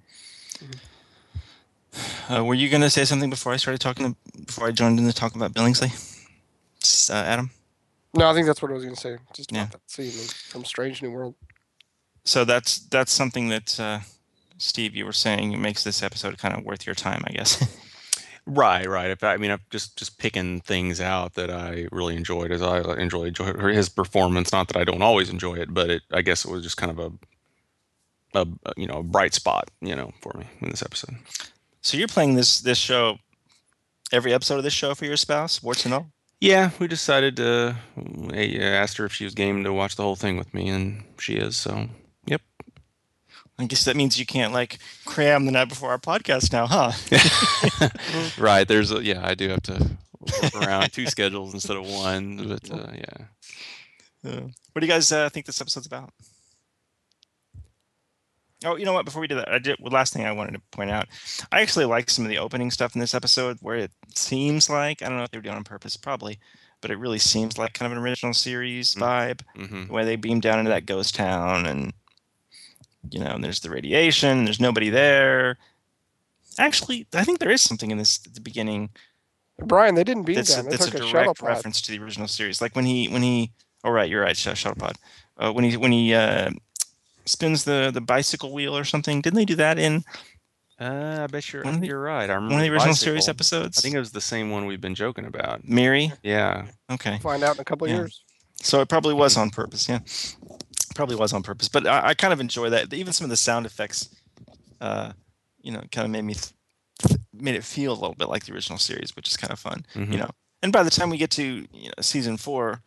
[2.29, 4.15] Uh, were you going to say something before I started talking?
[4.45, 5.91] Before I joined in to talk about Billingsley,
[7.09, 7.49] uh, Adam?
[8.13, 9.17] No, I think that's what I was going to say.
[9.33, 9.65] Just Yeah.
[9.71, 10.11] that scene
[10.49, 11.35] from Strange New World.
[12.25, 13.99] So that's that's something that uh,
[14.57, 17.65] Steve, you were saying, makes this episode kind of worth your time, I guess.
[18.51, 19.11] Right, right.
[19.11, 22.63] If I, I mean, I'm just just picking things out that I really enjoyed, as
[22.63, 24.51] I uh, enjoy enjoy his performance.
[24.51, 26.91] Not that I don't always enjoy it, but it I guess it was just kind
[26.91, 27.19] of
[28.33, 31.15] a, a you know a bright spot, you know, for me in this episode.
[31.81, 33.19] so you're playing this this show,
[34.11, 36.07] every episode of this show for your spouse, warts and all.
[36.41, 37.75] Yeah, we decided to.
[38.33, 40.69] I uh, asked her if she was game to watch the whole thing with me,
[40.69, 41.55] and she is.
[41.55, 41.87] So.
[43.59, 46.93] I guess that means you can't like cram the night before our podcast now, huh?
[48.41, 48.65] right.
[48.67, 49.19] There's a yeah.
[49.23, 49.97] I do have to
[50.41, 53.25] work around two schedules instead of one, but uh, yeah.
[54.25, 54.41] Uh,
[54.71, 56.11] what do you guys uh, think this episode's about?
[58.65, 59.05] Oh, you know what?
[59.05, 59.77] Before we do that, I did.
[59.79, 61.07] Well, last thing I wanted to point out,
[61.51, 65.01] I actually like some of the opening stuff in this episode, where it seems like
[65.01, 66.39] I don't know if they were doing it on purpose, probably,
[66.81, 69.01] but it really seems like kind of an original series Mm.
[69.01, 69.41] vibe.
[69.55, 71.93] hmm The way they beam down into that ghost town, and
[73.11, 74.45] you know, and there's the radiation.
[74.45, 75.57] There's nobody there.
[76.57, 78.89] Actually, I think there is something in this at the beginning
[79.61, 80.65] Brian, they didn't beam that's a, down.
[80.65, 81.49] They that's a took a, shuttle direct pod.
[81.49, 82.61] reference to the original series.
[82.61, 83.51] Like when he when he
[83.83, 84.95] oh right, you're right, sh- shuttle pod.
[85.37, 86.49] Uh, when he when he uh,
[87.25, 89.19] spins the the bicycle wheel or something.
[89.21, 90.03] Didn't they do that in
[90.79, 92.29] Uh, I bet you're One of the- you're right.
[92.29, 93.05] I remember one of the original bicycle.
[93.05, 93.77] series episodes?
[93.77, 95.67] I think it was the same one we've been joking about.
[95.67, 96.13] Mary.
[96.23, 96.67] Yeah.
[96.89, 97.97] Okay, Find out in a couple of Yeah.
[97.97, 98.23] years.
[98.61, 99.89] so it probably was on purpose.
[99.89, 99.99] Yeah,
[100.99, 101.69] probably was on purpose.
[101.69, 102.93] But I, I kind of enjoy that.
[102.93, 104.09] Even some of the sound effects,
[104.81, 105.13] uh,
[105.61, 108.53] you know, kind of made me th- made it feel a little bit like the
[108.53, 109.85] original series, which is kind of fun.
[109.95, 110.11] Mhm.
[110.11, 110.29] you know
[110.61, 112.81] and by the time we get to you know, season four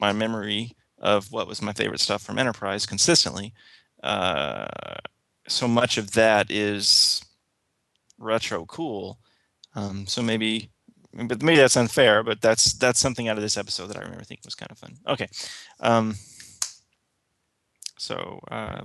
[0.00, 3.52] my memory of what was my favorite stuff from enterprise consistently
[4.02, 4.66] uh,
[5.46, 7.22] so much of that is
[8.18, 9.18] retro cool
[9.74, 10.70] um, so maybe
[11.28, 14.24] but maybe that's unfair but that's that's something out of this episode that i remember
[14.24, 15.28] thinking was kind of fun okay
[15.80, 16.14] um,
[18.00, 18.80] so uh,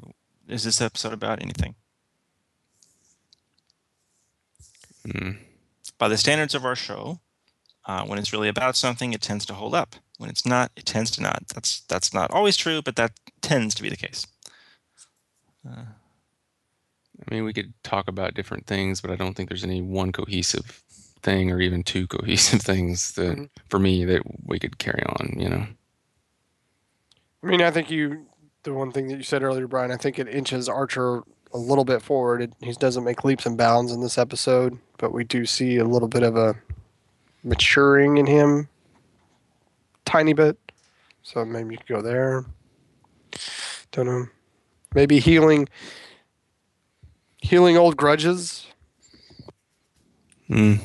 [0.49, 1.75] is this episode about anything
[5.07, 5.37] Mm.
[5.99, 7.19] by the standards of our show,
[7.87, 9.95] Uh, when it's really about something, it tends to hold up.
[10.17, 11.47] When it's not, it tends to not.
[11.53, 13.11] That's that's not always true, but that
[13.41, 14.25] tends to be the case.
[15.63, 15.85] Uh,
[17.21, 20.11] I mean, we could talk about different things, but I don't think there's any one
[20.11, 20.81] cohesive
[21.21, 23.49] thing or even two cohesive things that Mhm.
[23.69, 25.67] for me that we could carry on, you know.
[27.43, 28.25] I mean, I think you,
[28.65, 31.21] the one thing that you said earlier, Brian, I think it inches Archer
[31.53, 32.41] a little bit forward.
[32.41, 35.85] It, he doesn't make leaps and bounds in this episode, but we do see a
[35.85, 36.55] little bit of a
[37.43, 38.67] maturing in him,
[40.03, 40.57] tiny bit.
[41.23, 42.43] So maybe you could go there.
[43.91, 44.25] Don't know.
[44.93, 45.69] Maybe healing,
[47.37, 48.67] healing old grudges.
[50.47, 50.79] Mm.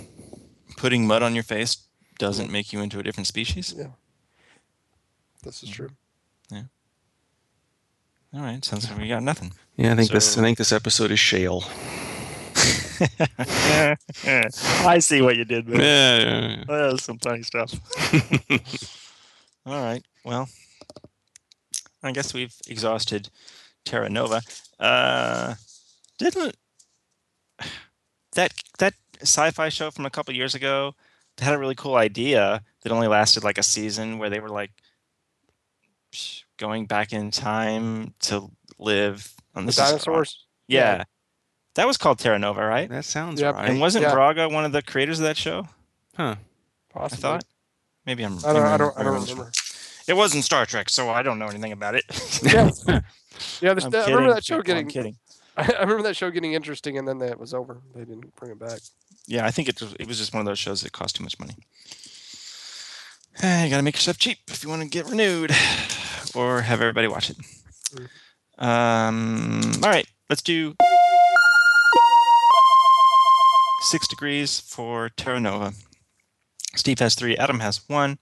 [0.79, 1.77] putting mud on your face
[2.19, 3.75] doesn't make you into a different species.
[3.77, 3.89] Yeah.
[5.43, 5.91] This is true.
[8.33, 9.53] All right, sounds like we got nothing.
[9.77, 11.65] Yeah, I think this I think this episode is shale.
[14.85, 15.81] I see what you did there.
[15.81, 16.65] Yeah, yeah, yeah.
[16.67, 17.73] That was some funny stuff.
[19.67, 20.03] All right.
[20.25, 20.49] Well,
[22.03, 23.31] I guess we've exhausted
[23.85, 24.43] Terra Nova.
[24.79, 25.55] Uh,
[26.19, 26.57] didn't
[28.33, 30.95] that that sci-fi show from a couple years ago
[31.37, 34.49] that had a really cool idea that only lasted like a season, where they were
[34.49, 34.71] like
[36.61, 38.49] going back in time to
[38.79, 40.45] live on The this is- dinosaurs.
[40.69, 40.99] yeah.
[40.99, 41.05] Yeah.
[41.75, 42.89] That was called Terra Nova, right?
[42.91, 43.55] That sounds Yep.
[43.55, 43.71] right.
[43.71, 44.13] And wasn't Yeah.
[44.13, 45.69] Braga one of the creators of that show?
[46.17, 46.37] huh.
[46.95, 47.23] I Possibly.
[47.23, 47.45] thought.
[48.07, 48.39] Maybe I'm.
[48.39, 48.55] I don't.
[48.55, 48.99] maybe I don't.
[48.99, 49.53] I don't remembering- remember.
[50.09, 52.05] It wasn't Star Trek, so I don't know anything about it.
[52.43, 52.71] Yeah.
[53.63, 53.73] Yeah.
[53.75, 55.15] The, I'm I remember kidding, that show people, I'm getting.
[55.15, 55.17] kidding.
[55.57, 57.81] I remember that show getting interesting, and then that was over.
[57.95, 58.81] They didn't bring it back.
[59.27, 61.23] Yeah, I think it was, it was just one of those shows that cost too
[61.23, 61.55] much money.
[63.43, 65.51] Eh, you got to make yourself cheap if you want to get renewed,
[66.35, 67.37] or have everybody watch it.
[68.59, 69.63] Um.
[69.83, 70.75] All right, let's do
[73.83, 75.73] six degrees for Terra Nova.
[76.77, 77.37] Steve has three.
[77.37, 78.19] Adam has one.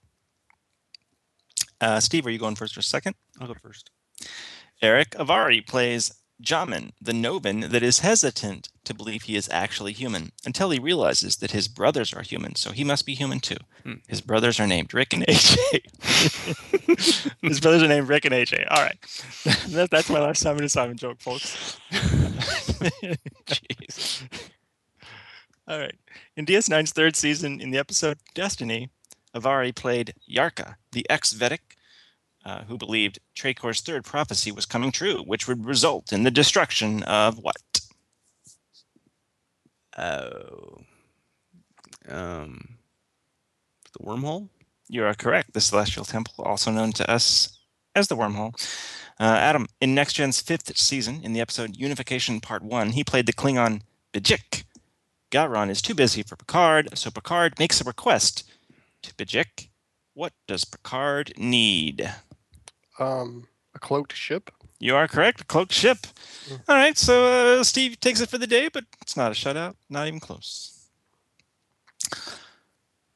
[1.81, 3.15] Uh, Steve, are you going first or second?
[3.39, 3.91] I'll go first.
[4.81, 6.13] Erick Avari plays
[6.43, 11.37] Jamin, the Novan that is hesitant to believe he is actually human until he realizes
[11.37, 13.57] that his brothers are human, so he must be human too.
[13.83, 13.95] Hmm.
[14.07, 15.57] His brothers are named Rick and AJ.
[17.41, 18.67] his brothers are named Rick and AJ.
[18.69, 18.97] All right.
[19.69, 21.77] that, that's my last Simon and Simon joke, folks.
[23.47, 24.23] Jeez.
[25.67, 25.95] All right.
[26.35, 28.89] In DS9's third season, in the episode Destiny,
[29.35, 31.75] Avari played Yarka, the ex Vedek
[32.45, 37.03] uh, who believed Tracor's third prophecy was coming true, which would result in the destruction
[37.03, 37.55] of what?
[39.97, 40.79] Oh.
[42.07, 42.77] Um.
[43.93, 44.49] The wormhole.
[44.87, 45.53] You are correct.
[45.53, 47.59] The Celestial Temple, also known to us
[47.95, 48.53] as the Wormhole.
[49.19, 53.25] Uh, Adam, in Next Gen's fifth season, in the episode Unification Part 1, he played
[53.25, 53.81] the Klingon
[54.13, 54.63] B'iJik.
[55.31, 58.49] Gowron is too busy for Picard, so Picard makes a request
[59.03, 59.69] to B'iJik.
[60.13, 62.09] What does Picard need?
[62.99, 64.51] Um, a cloaked ship.
[64.79, 65.47] You are correct.
[65.47, 65.97] Cloaked ship.
[66.67, 69.75] All right, so uh, Steve takes it for the day, but it's not a shutout.
[69.89, 70.87] Not even close.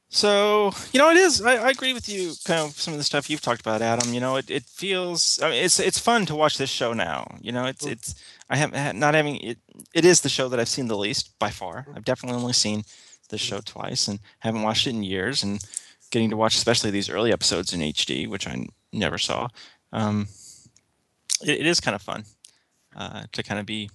[0.10, 1.42] So you know, it is.
[1.42, 2.34] I, I agree with you.
[2.46, 4.14] Kind of some of the stuff you've talked about, Adam.
[4.14, 5.40] You know, it, it feels.
[5.42, 7.38] I mean, it's it's fun to watch this show now.
[7.42, 8.16] You know, it's it's.
[8.50, 9.58] I have not having it.
[9.94, 11.88] It is the show that I've seen the least by far.
[11.96, 12.84] I've definitely only seen
[13.30, 15.42] this show twice and haven't watched it in years.
[15.42, 15.66] And
[16.14, 19.48] getting to watch, especially these early episodes in HD, which I never saw.
[19.94, 20.28] Um,
[21.41, 22.26] it, it is kind of fun
[22.96, 23.89] uh, to kind of be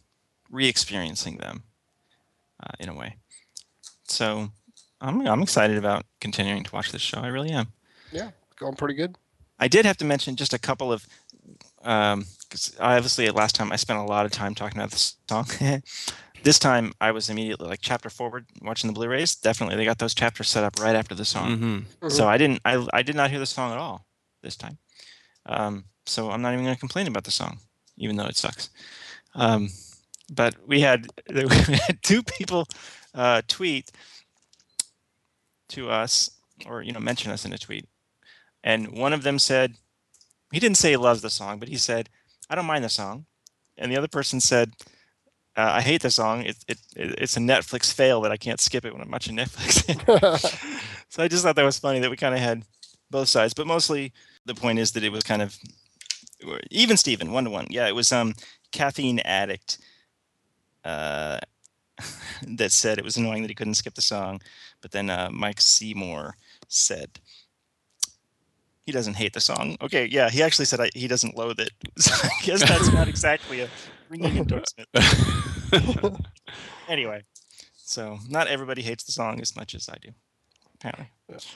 [0.50, 1.64] re-experiencing them
[2.62, 3.16] uh, in a way.
[4.04, 4.48] So
[5.00, 7.18] I'm I'm excited about continuing to watch this show.
[7.20, 7.68] I really am.
[8.10, 9.16] Yeah, going pretty good.
[9.58, 11.06] I did have to mention just a couple of
[11.82, 15.46] um 'cause obviously last time I spent a lot of time talking about this song.
[16.42, 19.34] this time I was immediately like chapter forward watching the Blu-rays.
[19.34, 21.58] Definitely they got those chapters set up right after the song.
[21.58, 22.08] Mm-hmm.
[22.08, 24.06] So I didn't I I did not hear the song at all
[24.42, 24.78] this time.
[25.48, 27.58] Um, so I'm not even going to complain about the song,
[27.96, 28.70] even though it sucks.
[29.34, 29.70] Um,
[30.30, 31.48] but we had we
[31.86, 32.68] had two people
[33.14, 33.90] uh, tweet
[35.70, 36.30] to us
[36.66, 37.86] or you know mention us in a tweet,
[38.62, 39.74] and one of them said
[40.52, 42.08] he didn't say he loves the song, but he said
[42.50, 43.26] I don't mind the song,
[43.76, 44.72] and the other person said.
[45.56, 46.42] Uh, I hate the song.
[46.42, 49.36] It, it, it it's a Netflix fail that I can't skip it when I'm watching
[49.36, 49.82] Netflix.
[51.08, 52.62] so I just thought that was funny that we kind of had
[53.10, 54.12] both sides, but mostly
[54.48, 55.56] the point is that it was kind of
[56.70, 57.66] even Steven one to one.
[57.70, 58.34] Yeah, it was um
[58.72, 59.78] caffeine addict
[60.84, 61.38] uh,
[62.46, 64.40] that said it was annoying that he couldn't skip the song,
[64.80, 66.36] but then uh, Mike Seymour
[66.68, 67.20] said
[68.84, 69.76] he doesn't hate the song.
[69.82, 71.70] Okay, yeah, he actually said I, he doesn't loathe it.
[71.98, 73.68] So I guess that's not exactly a
[74.08, 74.88] ringing endorsement.
[76.88, 77.22] anyway,
[77.74, 80.10] so not everybody hates the song as much as I do.
[80.76, 81.10] apparently.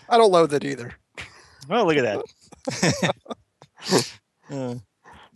[0.08, 0.94] I don't loathe it either.
[1.68, 2.22] Well, look at that.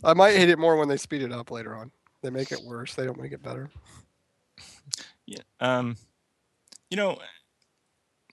[0.03, 1.91] I might hate it more when they speed it up later on.
[2.21, 2.93] They make it worse.
[2.95, 3.69] They don't make it better.
[5.25, 5.41] yeah.
[5.59, 5.97] Um,
[6.89, 7.19] you know,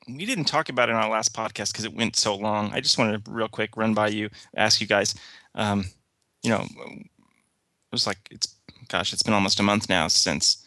[0.09, 2.72] we didn't talk about it on our last podcast because it went so long.
[2.72, 5.14] I just wanted to real quick run by you, ask you guys.
[5.55, 5.87] Um,
[6.43, 7.09] you know, it
[7.93, 8.55] was like it's
[8.89, 10.64] gosh, it's been almost a month now since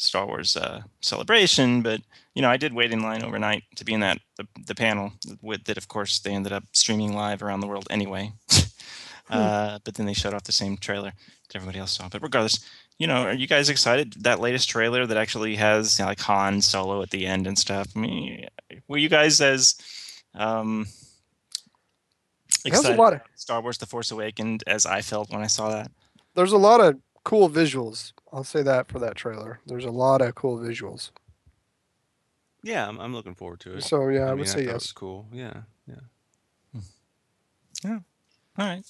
[0.00, 2.00] Star Wars uh, celebration, but
[2.34, 5.12] you know, I did wait in line overnight to be in that the, the panel
[5.42, 5.76] with that.
[5.76, 8.32] Of course, they ended up streaming live around the world anyway.
[9.30, 12.08] uh, but then they showed off the same trailer that everybody else saw.
[12.08, 12.64] But regardless,
[12.98, 14.14] you know, are you guys excited?
[14.20, 17.58] That latest trailer that actually has you know, like Han Solo at the end and
[17.58, 17.88] stuff.
[17.94, 18.46] I mean,
[18.88, 19.74] were you guys as
[20.34, 20.86] um,
[22.64, 25.90] excited about Star Wars: The Force Awakens as I felt when I saw that?
[26.34, 28.12] There's a lot of cool visuals.
[28.32, 29.60] I'll say that for that trailer.
[29.66, 31.10] There's a lot of cool visuals.
[32.62, 33.84] Yeah, I'm, I'm looking forward to it.
[33.84, 34.74] So yeah, I, mean, would say thought it yes.
[34.74, 35.26] was cool.
[35.32, 36.80] Yeah, yeah.
[37.84, 37.98] Yeah.
[38.58, 38.84] All right.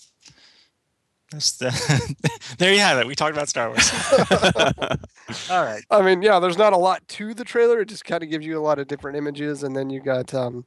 [1.31, 2.17] That's the
[2.59, 3.07] there you have it.
[3.07, 3.93] We talked about Star Wars.
[5.51, 5.85] All right.
[5.89, 7.81] I mean, yeah, there's not a lot to the trailer.
[7.81, 10.35] It just kind of gives you a lot of different images, and then you got
[10.35, 10.65] um,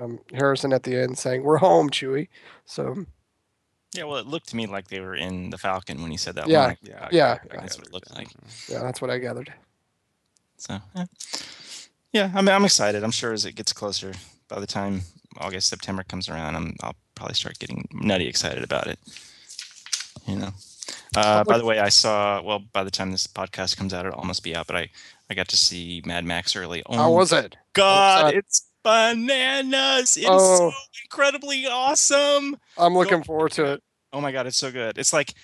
[0.00, 2.28] um, Harrison at the end saying, "We're home, Chewie."
[2.64, 3.04] So
[3.96, 6.34] Yeah, well, it looked to me like they were in the Falcon when he said
[6.36, 6.48] that.
[6.48, 6.66] Yeah.
[6.66, 6.76] line.
[6.82, 7.38] Yeah, Yeah.
[7.50, 8.28] I That's what it looked like.
[8.68, 9.52] yeah, that's what I gathered.
[10.58, 11.04] So, yeah.
[12.12, 13.04] yeah, I mean, I'm excited.
[13.04, 14.12] I'm sure as it gets closer,
[14.48, 15.02] by the time
[15.38, 18.98] August, September comes around, I'm, I'll probably start getting nutty excited about it.
[20.26, 20.50] You know.
[21.16, 22.42] Uh, by the way, I saw.
[22.42, 24.66] Well, by the time this podcast comes out, it'll almost be out.
[24.66, 24.90] But I,
[25.30, 26.82] I got to see Mad Max early.
[26.86, 27.56] Oh How was it?
[27.72, 30.16] God, it's bananas!
[30.16, 30.70] It's Oh.
[30.70, 30.72] so
[31.04, 32.56] incredibly awesome.
[32.76, 33.82] I'm looking forward to it.
[34.16, 34.96] Oh my God, it's so good.
[34.96, 35.34] It's like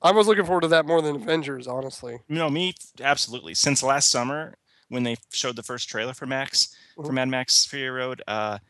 [0.00, 2.20] I was looking forward to that more than Avengers, honestly.
[2.26, 2.72] You know, me
[3.02, 3.52] absolutely.
[3.52, 4.54] Since last summer,
[4.88, 7.12] when they showed the first trailer for Max, for Mhm.
[7.12, 8.60] Mad Max Fury Road, uh,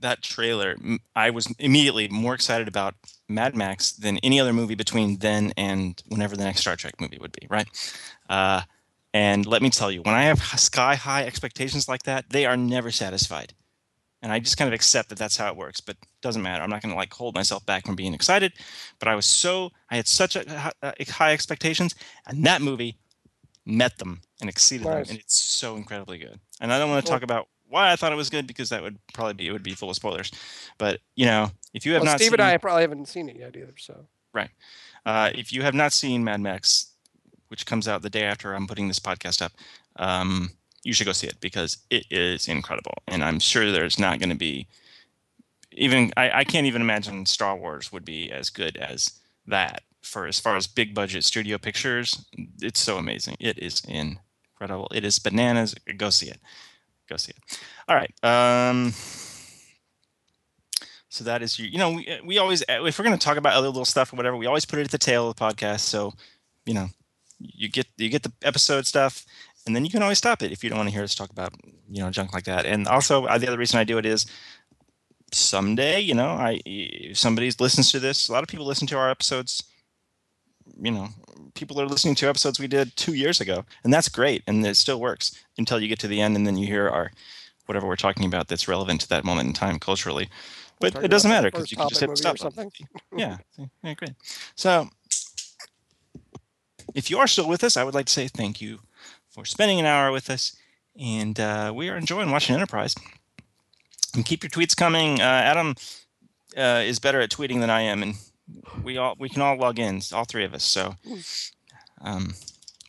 [0.00, 0.76] that trailer,
[1.16, 2.96] I was immediately more excited about
[3.30, 7.16] Mad Max than any other movie between then and whenever the next Star Trek movie
[7.18, 7.68] would be, right?
[8.28, 8.60] Uh,
[9.14, 12.58] and let me tell you, when I have sky high expectations like that, they are
[12.58, 13.54] never satisfied.
[14.22, 16.62] And I just kind of accept that that's how it works, but it doesn't matter.
[16.62, 18.52] I'm not going to like hold myself back from being excited.
[19.00, 21.94] But I was so, I had such a, hi- uh, high expectations,
[22.26, 22.98] and that movie
[23.66, 25.06] met them and exceeded Nice.
[25.08, 26.38] them, and it's so incredibly good.
[26.60, 27.16] And I don't want to Cool.
[27.18, 29.62] talk about why I thought it was good because that would probably be it would
[29.62, 30.30] be full of spoilers.
[30.78, 33.28] But you know, if you have Well, not Steve seen, and I probably haven't seen
[33.28, 33.74] it yet either.
[33.78, 34.50] So right,
[35.06, 36.92] uh, if you have not seen Mad Max,
[37.48, 39.52] which comes out the day after I'm putting this podcast up,
[39.96, 40.50] um,
[40.84, 42.94] you should go see it because it is incredible.
[43.06, 44.66] And I'm sure there's not going to be
[45.72, 49.12] even I, I can't even imagine Star Wars would be as good as
[49.46, 52.24] that for as far as big budget studio pictures.
[52.60, 53.36] It's so amazing.
[53.40, 54.88] It is incredible.
[54.92, 55.74] It is bananas.
[55.96, 56.40] Go see it.
[57.08, 57.58] Go see it.
[57.88, 58.12] All right.
[58.24, 58.92] Um,
[61.08, 61.66] so that is you.
[61.66, 64.16] You know, we we always if we're going to talk about other little stuff or
[64.16, 65.80] whatever, we always put it at the tail of the podcast.
[65.80, 66.14] So,
[66.64, 66.88] you know,
[67.38, 69.24] you get you get the episode stuff,
[69.66, 71.30] and then you can always stop it if you don't want to hear us talk
[71.30, 71.54] about
[71.88, 72.66] you know junk like that.
[72.66, 74.26] And also, uh, the other reason I do it is
[75.32, 78.28] someday, you know, I if somebody listens to this.
[78.28, 79.62] A lot of people listen to our episodes.
[80.80, 81.08] You know,
[81.54, 84.76] people are listening to episodes we did two years ago, and that's great, and it
[84.76, 87.12] still works until you get to the end, and then you hear our
[87.66, 90.28] whatever we're talking about that's relevant to that moment in time culturally.
[90.80, 92.54] But it doesn't matter because you can just hit Hobbit movie or stop.
[92.54, 92.72] something.
[93.16, 93.36] yeah,
[93.84, 94.14] yeah, great.
[94.56, 94.88] So,
[96.94, 98.80] if you are still with us, I would like to say thank you
[99.32, 100.54] for spending an hour with us,
[100.98, 102.94] and uh, we are enjoying watching Enterprise.
[104.14, 105.20] And keep your tweets coming.
[105.20, 105.74] Uh, Adam
[106.56, 108.14] uh, is better at tweeting than I am, and
[108.84, 110.64] we all we can all log in, all three of us.
[110.64, 110.96] So
[112.02, 112.34] um,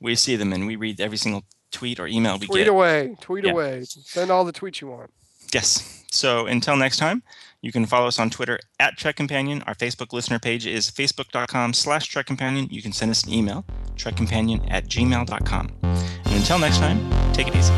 [0.01, 2.47] we see them and we read every single tweet or email we get.
[2.47, 2.67] tweet get.
[2.67, 3.51] away, tweet Yeah.
[3.51, 5.11] away, send all the tweets you want.
[5.53, 6.03] Yes.
[6.11, 7.23] So until next time,
[7.61, 9.63] you can follow us on Twitter at Trek Companion.
[9.65, 12.67] Our Facebook listener page is facebook.com slash Trek Companion.
[12.69, 13.65] You can send us an email,
[13.95, 16.22] trekcompanion at gmail.com.
[16.43, 16.99] Until next time,
[17.31, 17.71] take it easy.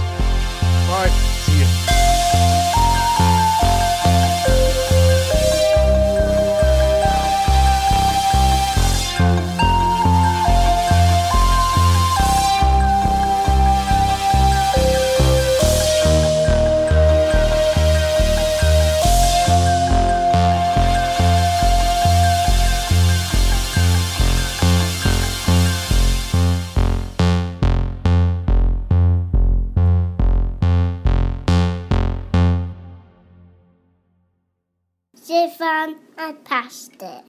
[0.88, 1.08] Bye.
[1.46, 1.85] See you.
[35.46, 37.24] Stefan and pasta.